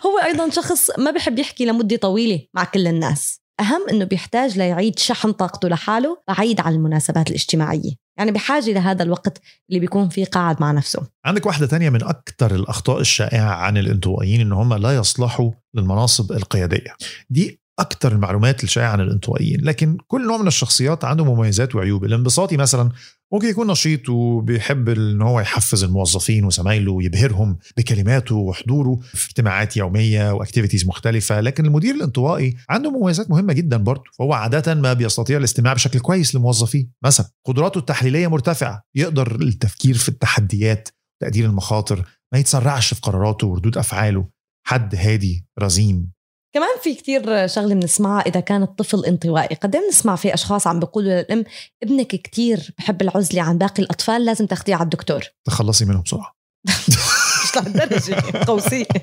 هو 0.06 0.18
أيضا 0.24 0.50
شخص 0.50 0.98
ما 0.98 1.10
بحب 1.10 1.38
يحكي 1.38 1.64
لمدة 1.64 1.96
طويلة 1.96 2.46
مع 2.54 2.64
كل 2.64 2.86
الناس. 2.86 3.42
أهم 3.60 3.88
إنه 3.90 4.04
بيحتاج 4.04 4.58
ليعيد 4.58 4.98
شحن 4.98 5.32
طاقته 5.32 5.68
لحاله 5.68 6.22
بعيد 6.28 6.60
عن 6.60 6.74
المناسبات 6.74 7.28
الاجتماعية. 7.28 7.92
يعني 8.18 8.30
بحاجة 8.30 8.70
لهذا 8.70 9.02
الوقت 9.02 9.40
اللي 9.68 9.80
بيكون 9.80 10.08
فيه 10.08 10.24
قاعد 10.24 10.60
مع 10.60 10.72
نفسه. 10.72 11.06
عندك 11.24 11.46
واحدة 11.46 11.66
تانية 11.66 11.90
من 11.90 12.02
أكثر 12.02 12.54
الأخطاء 12.54 13.00
الشائعة 13.00 13.50
عن 13.54 13.76
الانطوائيين 13.76 14.40
إن 14.40 14.52
هم 14.52 14.74
لا 14.74 14.96
يصلحوا 14.96 15.50
للمناصب 15.74 16.32
القيادية. 16.32 16.96
دي 17.30 17.61
أكثر 17.82 18.12
المعلومات 18.12 18.64
الشائعة 18.64 18.90
عن 18.90 19.00
الانطوائيين 19.00 19.60
لكن 19.64 19.96
كل 20.06 20.26
نوع 20.26 20.36
من 20.36 20.46
الشخصيات 20.46 21.04
عنده 21.04 21.24
مميزات 21.24 21.74
وعيوب. 21.74 22.04
الانبساطي 22.04 22.56
مثلا 22.56 22.90
ممكن 23.32 23.48
يكون 23.48 23.66
نشيط 23.66 24.08
وبيحب 24.08 24.88
إن 24.88 25.22
هو 25.22 25.40
يحفز 25.40 25.84
الموظفين 25.84 26.44
وزمايله 26.44 26.92
ويبهرهم 26.92 27.58
بكلماته 27.76 28.34
وحضوره 28.34 28.98
في 29.02 29.28
اجتماعات 29.28 29.76
يومية 29.76 30.32
واكتيفيتيز 30.32 30.86
مختلفة 30.86 31.40
لكن 31.40 31.66
المدير 31.66 31.94
الانطوائي 31.94 32.56
عنده 32.68 32.90
مميزات 32.90 33.30
مهمة 33.30 33.52
جدا 33.52 33.76
برضه. 33.76 34.04
فهو 34.18 34.32
عادة 34.32 34.74
ما 34.74 34.92
بيستطيع 34.92 35.38
الاستماع 35.38 35.72
بشكل 35.72 36.00
كويس 36.00 36.34
لموظفيه. 36.34 36.88
مثلا 37.04 37.26
قدراته 37.44 37.78
التحليلية 37.78 38.28
مرتفعة 38.28 38.82
يقدر 38.94 39.34
التفكير 39.42 39.94
في 39.94 40.08
التحديات 40.08 40.88
تقدير 41.22 41.44
المخاطر 41.44 42.04
ما 42.32 42.38
يتسرعش 42.38 42.94
في 42.94 43.00
قراراته 43.00 43.46
وردود 43.46 43.78
أفعاله. 43.78 44.28
حد 44.66 44.94
هادي 44.94 45.46
رزين. 45.60 46.12
كمان 46.54 46.68
في 46.82 46.94
كتير 46.94 47.46
شغلة 47.46 47.74
بنسمعها 47.74 48.20
إذا 48.20 48.40
كان 48.40 48.62
الطفل 48.62 49.04
انطوائي. 49.04 49.56
قد 49.56 49.76
إيه 49.76 49.82
بنسمع 49.82 50.16
في 50.16 50.34
أشخاص 50.34 50.66
عم 50.66 50.80
بيقولوا 50.80 51.10
للأم 51.10 51.44
ابنك 51.82 52.06
كتير 52.06 52.70
بحب 52.78 53.02
العزلة 53.02 53.42
عن 53.42 53.58
باقي 53.58 53.82
الأطفال 53.82 54.24
لازم 54.24 54.46
تاخديه 54.46 54.74
على 54.74 54.84
الدكتور. 54.84 55.24
تخلصي 55.44 55.84
منه 55.84 56.02
بسرعة. 56.02 56.36
مش 57.44 57.56
لهالدرجة. 57.56 58.44
قوسيه 58.46 58.86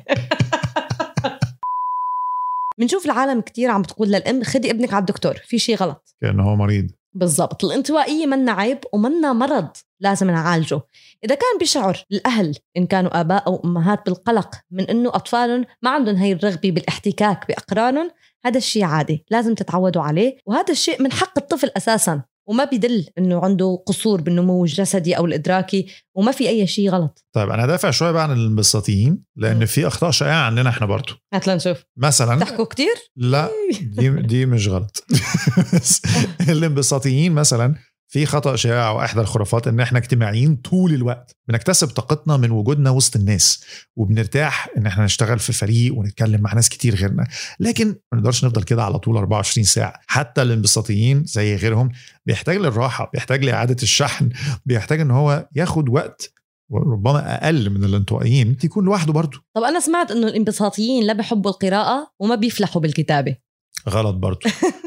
بنشوف 2.80 3.06
العالم 3.06 3.42
كتير 3.42 3.70
عم 3.70 3.82
بتقول 3.82 4.08
للأم 4.08 4.44
خدي 4.44 4.72
ابنك 4.72 4.94
على 4.94 5.02
الدكتور 5.02 5.34
في 5.34 5.60
شيء 5.60 5.76
غلط. 5.76 6.16
كأنه 6.22 6.44
هو 6.44 6.56
مريض. 6.56 6.92
بالضبط. 7.14 7.66
الانطوائية 7.66 8.26
منا 8.26 8.52
عيب 8.52 8.80
ومنا 8.94 9.34
مرض 9.34 9.68
لازم 10.00 10.32
نعالجه. 10.32 10.82
إذا 11.24 11.36
كان 11.36 11.58
بيشعر 11.60 12.04
الأهل 12.12 12.58
إن 12.78 12.86
كانوا 12.86 13.20
آباء 13.20 13.48
أو 13.48 13.62
أمهات 13.66 14.06
بالقلق 14.06 14.56
من 14.72 14.84
أنه 14.84 15.10
أطفالهم 15.10 15.66
ما 15.82 15.90
عندهم 15.90 16.16
هاي 16.16 16.32
الرغبة 16.32 16.72
بالاحتكاك 16.72 17.48
بأقرانهم 17.48 18.12
هذا 18.46 18.58
الشيء 18.58 18.84
عادي 18.84 19.26
لازم 19.30 19.56
تتعودوا 19.56 20.02
عليه. 20.02 20.38
وهذا 20.46 20.72
الشيء 20.72 21.02
من 21.02 21.12
حق 21.12 21.38
الطفل 21.38 21.72
أساساً. 21.78 22.22
وما 22.50 22.64
بيدل 22.64 23.06
إنه 23.18 23.40
عنده 23.46 23.84
قصور 23.86 24.22
بالنمو 24.22 24.66
الجسدي 24.66 25.18
أو 25.18 25.26
الإدراكي 25.26 25.88
وما 26.16 26.32
في 26.32 26.50
أي 26.50 26.68
شيء 26.68 26.90
غلط. 26.90 27.26
طيب 27.34 27.50
أنا 27.50 27.66
دافع 27.66 27.92
شوية 27.92 28.12
بقى 28.12 28.24
عن 28.24 28.32
الانبساطيين 28.32 29.24
لأن. 29.36 29.66
في 29.66 29.88
اخطاء 29.88 30.12
شائعه 30.12 30.46
عندنا 30.46 30.70
إحنا 30.70 30.88
برضه 30.88 31.14
هات 31.34 31.48
لنشوف. 31.48 31.86
مثلا 31.98 32.40
تحكوا 32.40 32.66
كتير؟ 32.66 32.96
لا 33.16 33.50
دي 33.82 34.10
دي 34.10 34.46
مش 34.46 34.68
غلط. 34.68 35.04
الانبساطيين 36.50 37.32
مثلا 37.32 37.76
في 38.12 38.26
خطأ 38.26 38.56
شائع 38.56 38.90
واحدى 38.92 39.22
الخرافات 39.22 39.68
إن 39.68 39.80
إحنا 39.80 40.00
اجتماعيين 40.00 40.56
طول 40.56 40.94
الوقت 40.94 41.36
بنكتسب 41.48 41.88
طاقتنا 41.88 42.38
من 42.38 42.52
وجودنا 42.52 42.90
وسط 42.90 43.16
الناس 43.16 43.64
وبنرتاح 43.96 44.70
إن 44.78 44.86
إحنا 44.86 45.06
نشتغل 45.06 45.40
في 45.40 45.54
فريق 45.54 45.96
ونتكلم 45.98 46.42
مع 46.42 46.54
ناس 46.54 46.70
كتير 46.70 46.96
غيرنا. 46.96 47.28
لكن 47.60 47.88
ما 47.88 48.20
نقدرش 48.20 48.46
نفضل 48.46 48.64
كده 48.64 48.84
على 48.84 49.00
طول 49.00 49.18
24 49.18 49.64
ساعة. 49.66 49.94
حتى 50.08 50.42
الانبساطيين 50.42 51.24
زي 51.26 51.56
غيرهم 51.56 51.92
بيحتاج 52.26 52.58
للراحة 52.58 53.10
بيحتاج 53.14 53.46
لإعادة 53.46 53.78
الشحن 53.84 54.30
بيحتاج 54.66 55.00
إن 55.00 55.12
هو 55.12 55.48
ياخد 55.56 55.90
وقت 55.90 56.34
وربما 56.72 57.36
أقل 57.44 57.70
من 57.70 57.84
الانطوائيين 57.84 58.58
يكون 58.64 58.86
لوحده 58.86 59.14
برضه. 59.14 59.40
طب 59.56 59.62
أنا 59.64 59.80
سمعت 59.80 60.12
إنه 60.12 60.28
الانبساطيين 60.28 61.04
لا 61.04 61.14
بيحبوا 61.14 61.52
القراءة 61.52 62.12
وما 62.20 62.36
بيفلحوا 62.36 62.82
بالكتابة. 62.82 63.49
غلط 63.90 64.16
برضه 64.16 64.40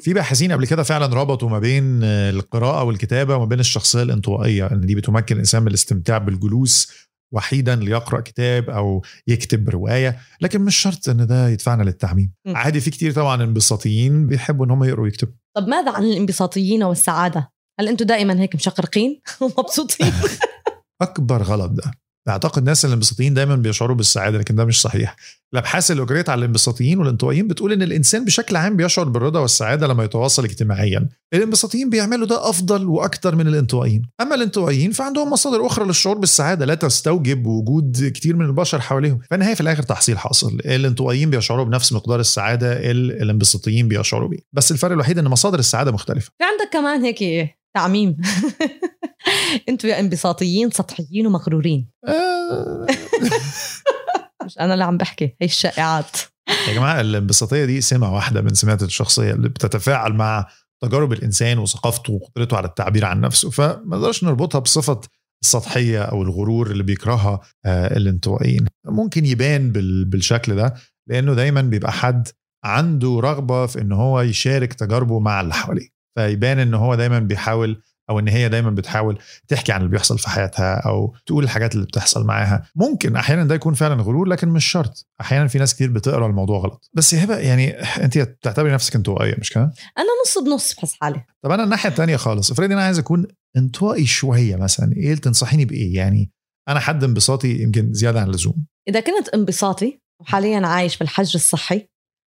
في 0.02 0.14
باحثين 0.14 0.52
قبل 0.52 0.66
كده 0.66 0.83
فعلا 0.83 1.07
ربطوا 1.07 1.48
ما 1.48 1.59
بين 1.59 2.05
القراءة 2.05 2.83
والكتابة 2.83 3.37
وما 3.37 3.44
بين 3.44 3.61
الشخصية 3.61 4.02
الانطوائية 4.02 4.66
إن 4.66 4.81
دي 4.81 4.94
بتمكن 4.94 5.35
الإنسان 5.35 5.62
من 5.62 5.68
الاستمتاع 5.68 6.18
بالجلوس 6.18 6.92
وحيدا 7.33 7.76
ليقرأ 7.76 8.20
كتاب 8.20 8.70
أو 8.70 9.02
يكتب 9.26 9.68
رواية 9.68 10.18
لكن 10.40 10.61
مش 10.61 10.76
شرط 10.76 11.09
إن 11.09 11.26
ده 11.26 11.48
يدفعنا 11.48 11.83
للتعميم. 11.83 12.33
م. 12.46 12.57
عادي 12.57 12.81
في 12.81 12.90
كتير 12.90 13.12
طبعا 13.12 13.42
انبساطيين 13.42 14.26
بيحبوا 14.26 14.66
إن 14.66 14.70
هم 14.70 14.85
يقروا 14.85 15.05
ويكتبوا. 15.05 15.35
طب 15.57 15.68
ماذا 15.68 15.90
عن 15.90 16.05
الانبساطيين 16.05 16.83
والسعادة؟ 16.83 17.52
هل 17.81 17.88
أنتم 17.88 18.05
دائما 18.07 18.40
هيك 18.40 18.55
مشقرقين؟ 18.55 19.20
ومبسوطين؟ 19.40 20.12
أكبر 21.02 21.42
غلط 21.42 21.70
ده. 21.70 22.02
أعتقد 22.29 22.59
الناس 22.59 22.85
الانبساطيين 22.85 23.35
دايما 23.35 23.57
بيشعروا 23.57 23.97
بالسعادة 23.97 24.39
لكن 24.39 24.55
ده 24.55 24.65
مش 24.65 24.81
صحيح. 24.81 25.17
الأبحاث 25.53 25.91
اللي 25.91 26.03
أجريت 26.03 26.29
على 26.29 26.39
الانبساطيين 26.39 26.99
والانطوائيين 26.99 27.49
بتقول 27.49 27.73
إن 27.73 27.83
الإنسان 27.83 28.25
بشكل 28.25 28.57
عام 28.57 28.77
بيشعر 28.77 29.09
بالرضا 29.09 29.41
والسعادة 29.41 29.87
لما 29.87 30.05
يتواصل 30.05 30.45
اجتماعيا. 30.45 31.09
الانبساطيين 31.35 31.91
بيعملوا 31.91 32.27
ده 32.27 32.51
أفضل 32.51 32.87
وأكتر 32.87 33.37
من 33.37 33.47
الانطوائيين. 33.47 34.03
أما 34.21 34.35
الانطوائيين 34.35 34.93
فعندهم 34.93 35.31
مصادر 35.31 35.67
أخرى 35.67 35.87
للشعور 35.87 36.19
بالسعادة 36.19 36.67
لا 36.67 36.75
تستوجب 36.75 37.47
وجود 37.47 38.11
كتير 38.15 38.37
من 38.37 38.47
البشر 38.47 38.81
حواليهم. 38.81 39.21
فالنهايه 39.31 39.55
في 39.55 39.61
الآخر 39.61 39.83
تحصيل 39.83 40.19
حاصل. 40.19 40.59
الانطوائيين 40.65 41.31
بيشعروا 41.31 41.65
بنفس 41.65 41.93
مقدار 41.93 42.21
السعادة 42.21 42.91
الانبساطيين 42.91 43.89
بيشعروا 43.89 44.29
بيه. 44.29 44.39
بس 44.53 44.73
الفرق 44.73 44.93
الوحيد 44.93 45.19
إن 45.19 45.29
مصادر 45.29 45.59
السعادة 45.59 45.93
مختلفة. 45.93 46.31
في 46.39 46.45
عندك 46.45 46.73
كمان 46.73 47.03
هيك 47.03 47.23
تعميم. 47.77 48.17
أنتوا 49.69 49.91
يا 49.91 50.01
انبساطيين 50.01 50.71
سطحيين 50.71 51.27
ومغرورين. 51.27 51.89
مش 54.45 54.59
أنا 54.61 54.73
اللي 54.73 54.85
عم 54.85 54.97
بحكي 54.97 55.25
هي 55.25 55.47
الشائعات. 55.47 56.17
يا 56.69 56.75
جماعة 56.75 57.01
الانبساطية 57.01 57.65
دي 57.65 57.81
سمه 57.81 58.15
واحدة 58.15 58.41
من 58.41 58.55
سمات 58.55 58.83
الشخصية 58.83 59.33
اللي 59.33 59.49
بتتفاعل 59.49 60.13
مع 60.13 60.47
تجارب 60.85 61.13
الإنسان 61.13 61.59
وثقافته 61.59 62.13
وقدرته 62.13 62.57
على 62.57 62.67
التعبير 62.67 63.05
عن 63.05 63.21
نفسه. 63.21 63.51
فما 63.51 63.83
نقدرش 63.87 64.25
نربطها 64.25 64.59
بصفة 64.59 65.01
السطحية 65.45 66.03
أو 66.03 66.23
الغرور 66.23 66.71
اللي 66.71 66.83
بيكرهها 66.83 67.41
آه، 67.67 67.97
الانطوائيين. 67.97 68.67
ممكن 68.87 69.27
يبان 69.27 69.73
بال- 69.73 70.05
بالشكل 70.05 70.57
ده 70.57 70.75
لأنه 71.09 71.35
دايما 71.35 71.61
بيبقى 71.61 71.93
حد 71.93 72.29
عنده 72.65 73.21
رغبة 73.23 73.67
في 73.67 73.81
إن 73.81 73.93
هو 73.93 74.21
يشارك 74.21 74.73
تجاربه 74.75 75.21
مع 75.21 75.41
اللي 75.41 75.55
حواليه. 75.55 75.89
فيبان 76.14 76.59
إن 76.59 76.75
هو 76.75 76.94
دايما 76.94 77.18
بيحاول 77.18 77.83
أو 78.11 78.18
إن 78.18 78.29
هي 78.29 78.48
دايما 78.48 78.70
بتحاول 78.70 79.18
تحكي 79.48 79.72
عن 79.72 79.81
اللي 79.81 79.90
بيحصل 79.90 80.18
في 80.18 80.29
حياتها 80.29 80.75
أو 80.75 81.14
تقول 81.27 81.44
الحاجات 81.44 81.75
اللي 81.75 81.87
بتحصل 81.87 82.25
معاها. 82.25 82.66
ممكن 82.75 83.16
أحيانا 83.16 83.44
ده 83.44 83.55
يكون 83.55 83.75
فعلا 83.75 84.03
غرور 84.03 84.29
لكن 84.29 84.48
مش 84.48 84.64
شرط. 84.64 85.07
أحيانا 85.20 85.48
في 85.48 85.59
ناس 85.59 85.75
كتير 85.75 85.90
بتقرأ 85.90 86.27
الموضوع 86.27 86.59
غلط. 86.59 86.90
بس 86.94 87.14
هبه 87.14 87.38
يعني 87.38 87.70
أنت 87.81 88.18
بتعتبري 88.18 88.72
نفسك 88.72 88.96
انطوائيه 88.96 89.37
مش 89.38 89.51
كده؟ 89.51 89.62
أنا 89.98 90.07
نص 90.25 90.38
بنص 90.38 90.75
بحس 90.75 90.94
حالي. 91.01 91.25
طب 91.42 91.51
أنا 91.51 91.64
الناحية 91.64 91.90
الثانية 91.90 92.16
خالص. 92.16 92.51
افرضي 92.51 92.75
أنا 92.75 92.85
عايز 92.85 92.98
أكون 92.98 93.27
انطوائي 93.57 94.07
شوية 94.07 94.57
مثلا. 94.57 94.92
إيه 94.96 95.09
اللي 95.09 95.20
تنصحيني 95.20 95.64
بإيه؟ 95.64 95.96
يعني 95.96 96.33
أنا 96.68 96.81
حد 96.81 97.05
انبساطي 97.05 97.62
يمكن 97.62 97.92
زيادة 97.92 98.20
عن 98.20 98.27
اللزوم. 98.27 98.66
إذا 98.88 99.01
كنت 99.01 99.29
انبساطي 99.29 100.01
وحاليا 100.20 100.66
عايش 100.66 100.96
بالحجر 100.98 101.35
الصحي 101.35 101.88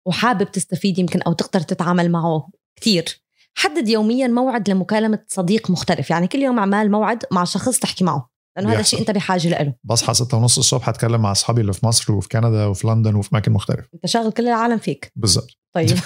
وحابب 0.08 0.52
تستفيد 0.52 1.00
يمكن 1.00 1.22
أو 1.22 1.34
تقدر 1.34 1.62
تتعامل 1.62 2.12
معه 2.12 2.50
كثير 2.76 3.22
حدد 3.60 3.90
يوميا 3.90 4.28
موعد 4.28 4.70
لمكالمة 4.70 5.20
صديق 5.28 5.72
مختلف. 5.72 6.10
يعني 6.10 6.28
كل 6.28 6.40
يوم 6.40 6.60
اعمل 6.60 6.92
موعد 6.92 7.24
مع 7.32 7.44
شخص 7.44 7.80
تحكي 7.80 8.04
معه. 8.04 8.30
لأنه 8.58 8.74
هذا. 8.74 8.80
الشيء 8.80 9.00
أنت 9.00 9.12
بحاجة 9.12 9.48
له. 9.48 9.74
بصحى 9.84 10.14
ستة 10.14 10.38
ونص 10.38 10.58
الصبح 10.58 10.90
أتكلم 10.90 11.22
مع 11.22 11.32
أصحابي 11.32 11.62
اللي 11.62 11.74
في 11.74 11.86
مصر 11.86 12.14
وفي 12.14 12.30
كندا 12.30 12.66
وفي 12.66 12.88
لندن 12.88 13.16
وفي 13.16 13.30
أماكن 13.34 13.52
مختلفة. 13.52 13.90
أنت 13.94 14.06
شاغل 14.06 14.32
كل 14.32 14.48
العالم 14.48 14.78
فيك. 14.78 15.12
بالظبط 15.16 15.58
طيب. 15.76 15.90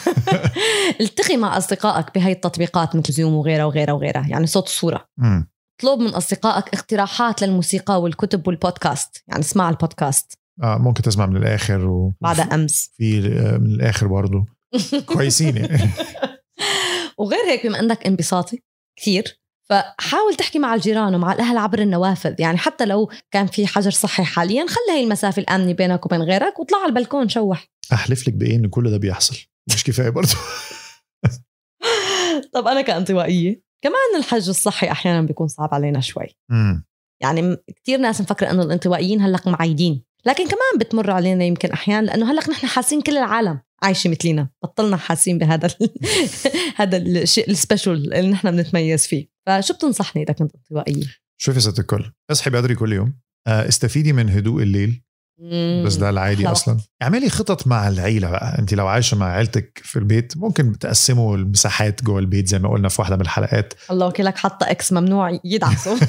التقي 1.01 1.37
مع 1.37 1.57
أصدقائك 1.57 2.15
بهي 2.15 2.31
التطبيقات 2.31 2.95
مثل 2.95 3.13
زوم 3.13 3.33
وغيرها 3.33 3.65
وغيرها 3.65 3.93
وغيرها. 3.93 4.27
يعني 4.27 4.47
صوت 4.47 4.67
وصوره. 4.67 5.05
اطلب 5.79 5.99
من 5.99 6.09
أصدقائك 6.09 6.73
اقتراحات 6.73 7.41
للموسيقى 7.41 8.01
والكتب 8.01 8.47
والبودكاست. 8.47 9.23
يعني 9.27 9.41
اسمع 9.41 9.69
البودكاست. 9.69 10.33
آه 10.63 10.77
ممكن 10.77 11.03
تسمع 11.03 11.25
من 11.25 11.37
الآخر 11.37 11.87
و... 11.87 12.13
بعد 12.21 12.39
أمس. 12.39 12.91
في 12.97 13.17
آه، 13.17 13.57
من 13.57 13.65
الآخر 13.65 14.07
برضه 14.07 14.45
كويسين. 15.13 15.57
يعني 15.57 15.89
وغير 17.17 17.39
هيك 17.47 17.67
بما 17.67 17.80
إنك 17.80 18.08
انبساطي 18.08 18.60
كثير 18.99 19.39
فحاول 19.69 20.36
تحكي 20.36 20.60
مع 20.60 20.76
الجيران 20.76 21.15
ومع 21.15 21.34
الأهل 21.34 21.58
عبر 21.58 21.80
النوافذ. 21.80 22.36
يعني 22.39 22.58
حتى 22.58 22.86
لو 22.86 23.12
كان 23.32 23.47
في 23.47 23.67
حجر 23.67 23.91
صحي 23.91 24.23
حاليا 24.23 24.65
خلي 24.67 24.97
هي 24.97 25.04
المسافة 25.04 25.39
الأمنة 25.39 25.73
بينك 25.73 26.06
وبين 26.06 26.21
غيرك 26.21 26.60
واطلع 26.60 26.78
على 26.78 26.89
البلكون 26.89 27.30
شوح. 27.30 27.67
أحلف 27.93 28.28
لك 28.28 28.34
بإيه 28.34 28.56
ان 28.56 28.69
كل 28.69 28.91
ده 28.91 28.97
بيحصل. 28.97 29.36
مش 29.73 29.84
كفاية 29.84 30.10
برضه. 30.10 30.34
طب 32.54 32.67
أنا 32.67 32.82
كانطوائية 32.82 33.62
كمان 33.84 34.17
الحج 34.17 34.49
الصحي 34.49 34.91
أحيانا 34.91 35.21
بيكون 35.21 35.47
صعب 35.47 35.73
علينا 35.73 35.99
شوي. 35.99 36.26
مم. 36.49 36.86
يعني 37.21 37.58
كثير 37.84 37.99
ناس 37.99 38.21
مفكرة 38.21 38.52
إنه 38.52 38.63
الانطوائيين 38.63 39.21
هلق 39.21 39.47
معيدين 39.47 40.04
لكن 40.26 40.43
كمان 40.43 40.80
بتمر 40.80 41.12
علينا 41.12 41.43
يمكن 41.43 41.71
أحيانا 41.71 42.06
لأنه 42.06 42.32
هلق 42.32 42.49
نحن 42.49 42.67
حاسين 42.67 43.02
كل 43.02 43.17
العالم. 43.17 43.60
عايشة 43.84 44.10
مثلنا 44.10 44.50
بطلنا 44.63 44.98
حاسين 44.98 45.38
بهذا 45.38 45.67
ال... 45.67 45.89
هذا 46.80 46.98
الشيء 46.98 47.50
السبيشل 47.50 47.91
اللي 47.91 48.32
نحن 48.32 48.52
بنتميز 48.52 49.08
فيه. 49.08 49.30
فشو 49.48 49.74
بتنصحني 49.74 50.24
إذا 50.24 50.34
كنت 50.34 50.52
انطوائية؟ 50.56 51.06
شوفي 51.41 51.60
ست 51.60 51.80
الكل 51.80 52.12
اصحي 52.32 52.50
بدري 52.50 52.76
كل 52.76 52.93
يوم. 52.93 53.13
آه، 53.48 53.67
استفيدي 53.67 54.13
من 54.13 54.30
هدوء 54.30 54.63
الليل. 54.63 55.04
بس 55.86 55.96
ده 55.96 56.10
العادي 56.10 56.48
أصلا. 56.48 56.78
اعملي 57.02 57.30
خطط 57.30 57.67
مع 57.67 57.88
العيلة 57.88 58.30
بقى. 58.30 58.60
انت 58.60 58.74
لو 58.74 58.88
عايشة 58.88 59.17
مع 59.17 59.32
عيلتك 59.32 59.82
في 59.84 60.00
البيت 60.00 60.38
ممكن 60.38 60.80
تقسموا 60.80 61.38
المساحات 61.38 62.04
جوه 62.04 62.19
البيت 62.19 62.48
زي 62.48 62.60
ما 62.60 62.69
قلنا 62.69 62.89
في 62.89 63.02
واحدة 63.02 63.15
من 63.15 63.22
الحلقات. 63.22 63.74
الله 63.91 64.08
وكيلك 64.08 64.38
حاطة 64.38 64.72
X 64.71 64.93
ممنوع 64.93 65.39
يدعسوا. 65.43 65.98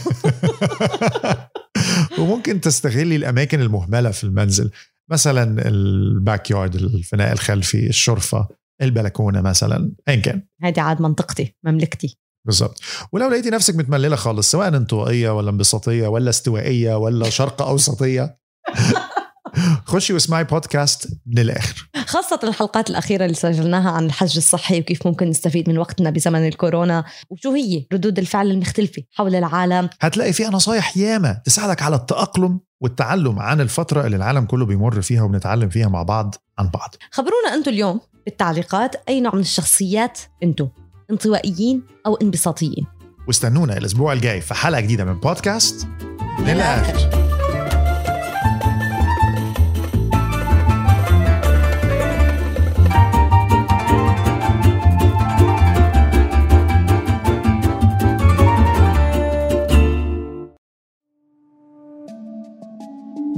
وممكن 2.19 2.61
تستغلي 2.61 3.17
الأماكن 3.17 3.61
المهملة 3.61 4.11
في 4.11 4.25
المنزل. 4.25 4.71
مثلا 5.11 5.69
ال 5.68 6.51
backyard 6.51 6.75
الفناء 6.75 7.33
الخلفي 7.33 7.87
الشرفة 7.88 8.49
البلكونة 8.83 9.40
مثلا 9.40 9.93
ايا 10.09 10.17
كان. 10.17 10.43
هذه 10.62 10.81
عاد 10.81 11.03
منطقتي 11.03 11.57
مملكتي. 11.64 12.19
بالظبط 12.47 12.81
ولو 13.12 13.29
لقيتي 13.29 13.51
نفسك 13.51 13.77
متمللة 13.77 14.17
خالص 14.17 14.51
سواء 14.51 14.69
انطوائية 14.69 15.31
ولا 15.31 15.51
انبساطية 15.51 16.07
ولا 16.07 16.31
استوائية 16.31 16.95
ولا 16.95 17.31
شرق 17.31 17.62
أوسطية 17.62 18.38
خشي 19.87 20.12
واسمعي 20.12 20.45
بودكاست 20.45 21.21
من 21.27 21.38
الآخر. 21.38 21.88
خاصة 22.14 22.40
الحلقات 22.44 22.90
الأخيرة 22.90 23.24
اللي 23.24 23.35
سجلناها 23.35 23.90
عن 23.90 24.07
الحج 24.07 24.37
الصحي 24.37 24.81
وكيف 24.81 25.07
ممكن 25.07 25.29
نستفيد 25.29 25.68
من 25.68 25.79
وقتنا 25.79 26.11
بزمن 26.11 26.48
الكورونا 26.48 27.05
وشو 27.31 27.53
هي 27.53 27.87
ردود 27.92 28.18
الفعل 28.18 28.50
المختلفة 28.50 29.03
حول 29.12 29.35
العالم؟ 29.35 29.88
هتلاقي 30.00 30.33
فيها 30.33 30.50
نصايح 30.50 30.96
ياما 30.96 31.40
تساعدك 31.44 31.83
على 31.83 31.96
التأقلم 31.96 32.61
والتعلم 32.81 33.38
عن 33.38 33.61
الفترة 33.61 34.07
اللي 34.07 34.16
العالم 34.16 34.44
كله 34.44 34.66
بيمر 34.66 35.00
فيها 35.03 35.22
وبنتعلم 35.22 35.68
فيها 35.68 35.88
مع 35.88 36.03
بعض 36.03 36.35
عن 36.59 36.68
بعض. 36.68 36.94
خبرونا 37.11 37.55
أنتم 37.55 37.70
اليوم 37.70 38.00
بالتعليقات 38.27 38.96
أي 39.09 39.20
نوع 39.20 39.35
من 39.35 39.40
الشخصيات 39.40 40.18
أنتم 40.42 40.68
انطوائيين 41.11 41.83
أو 42.07 42.14
انبساطيين. 42.14 42.87
واستنونا 43.27 43.77
الأسبوع 43.77 44.12
الجاي 44.12 44.40
في 44.40 44.55
حلقة 44.55 44.81
جديدة 44.81 45.05
من 45.05 45.20
بودكاست. 45.20 45.87
من 46.38 46.50
الآخر 46.50 47.34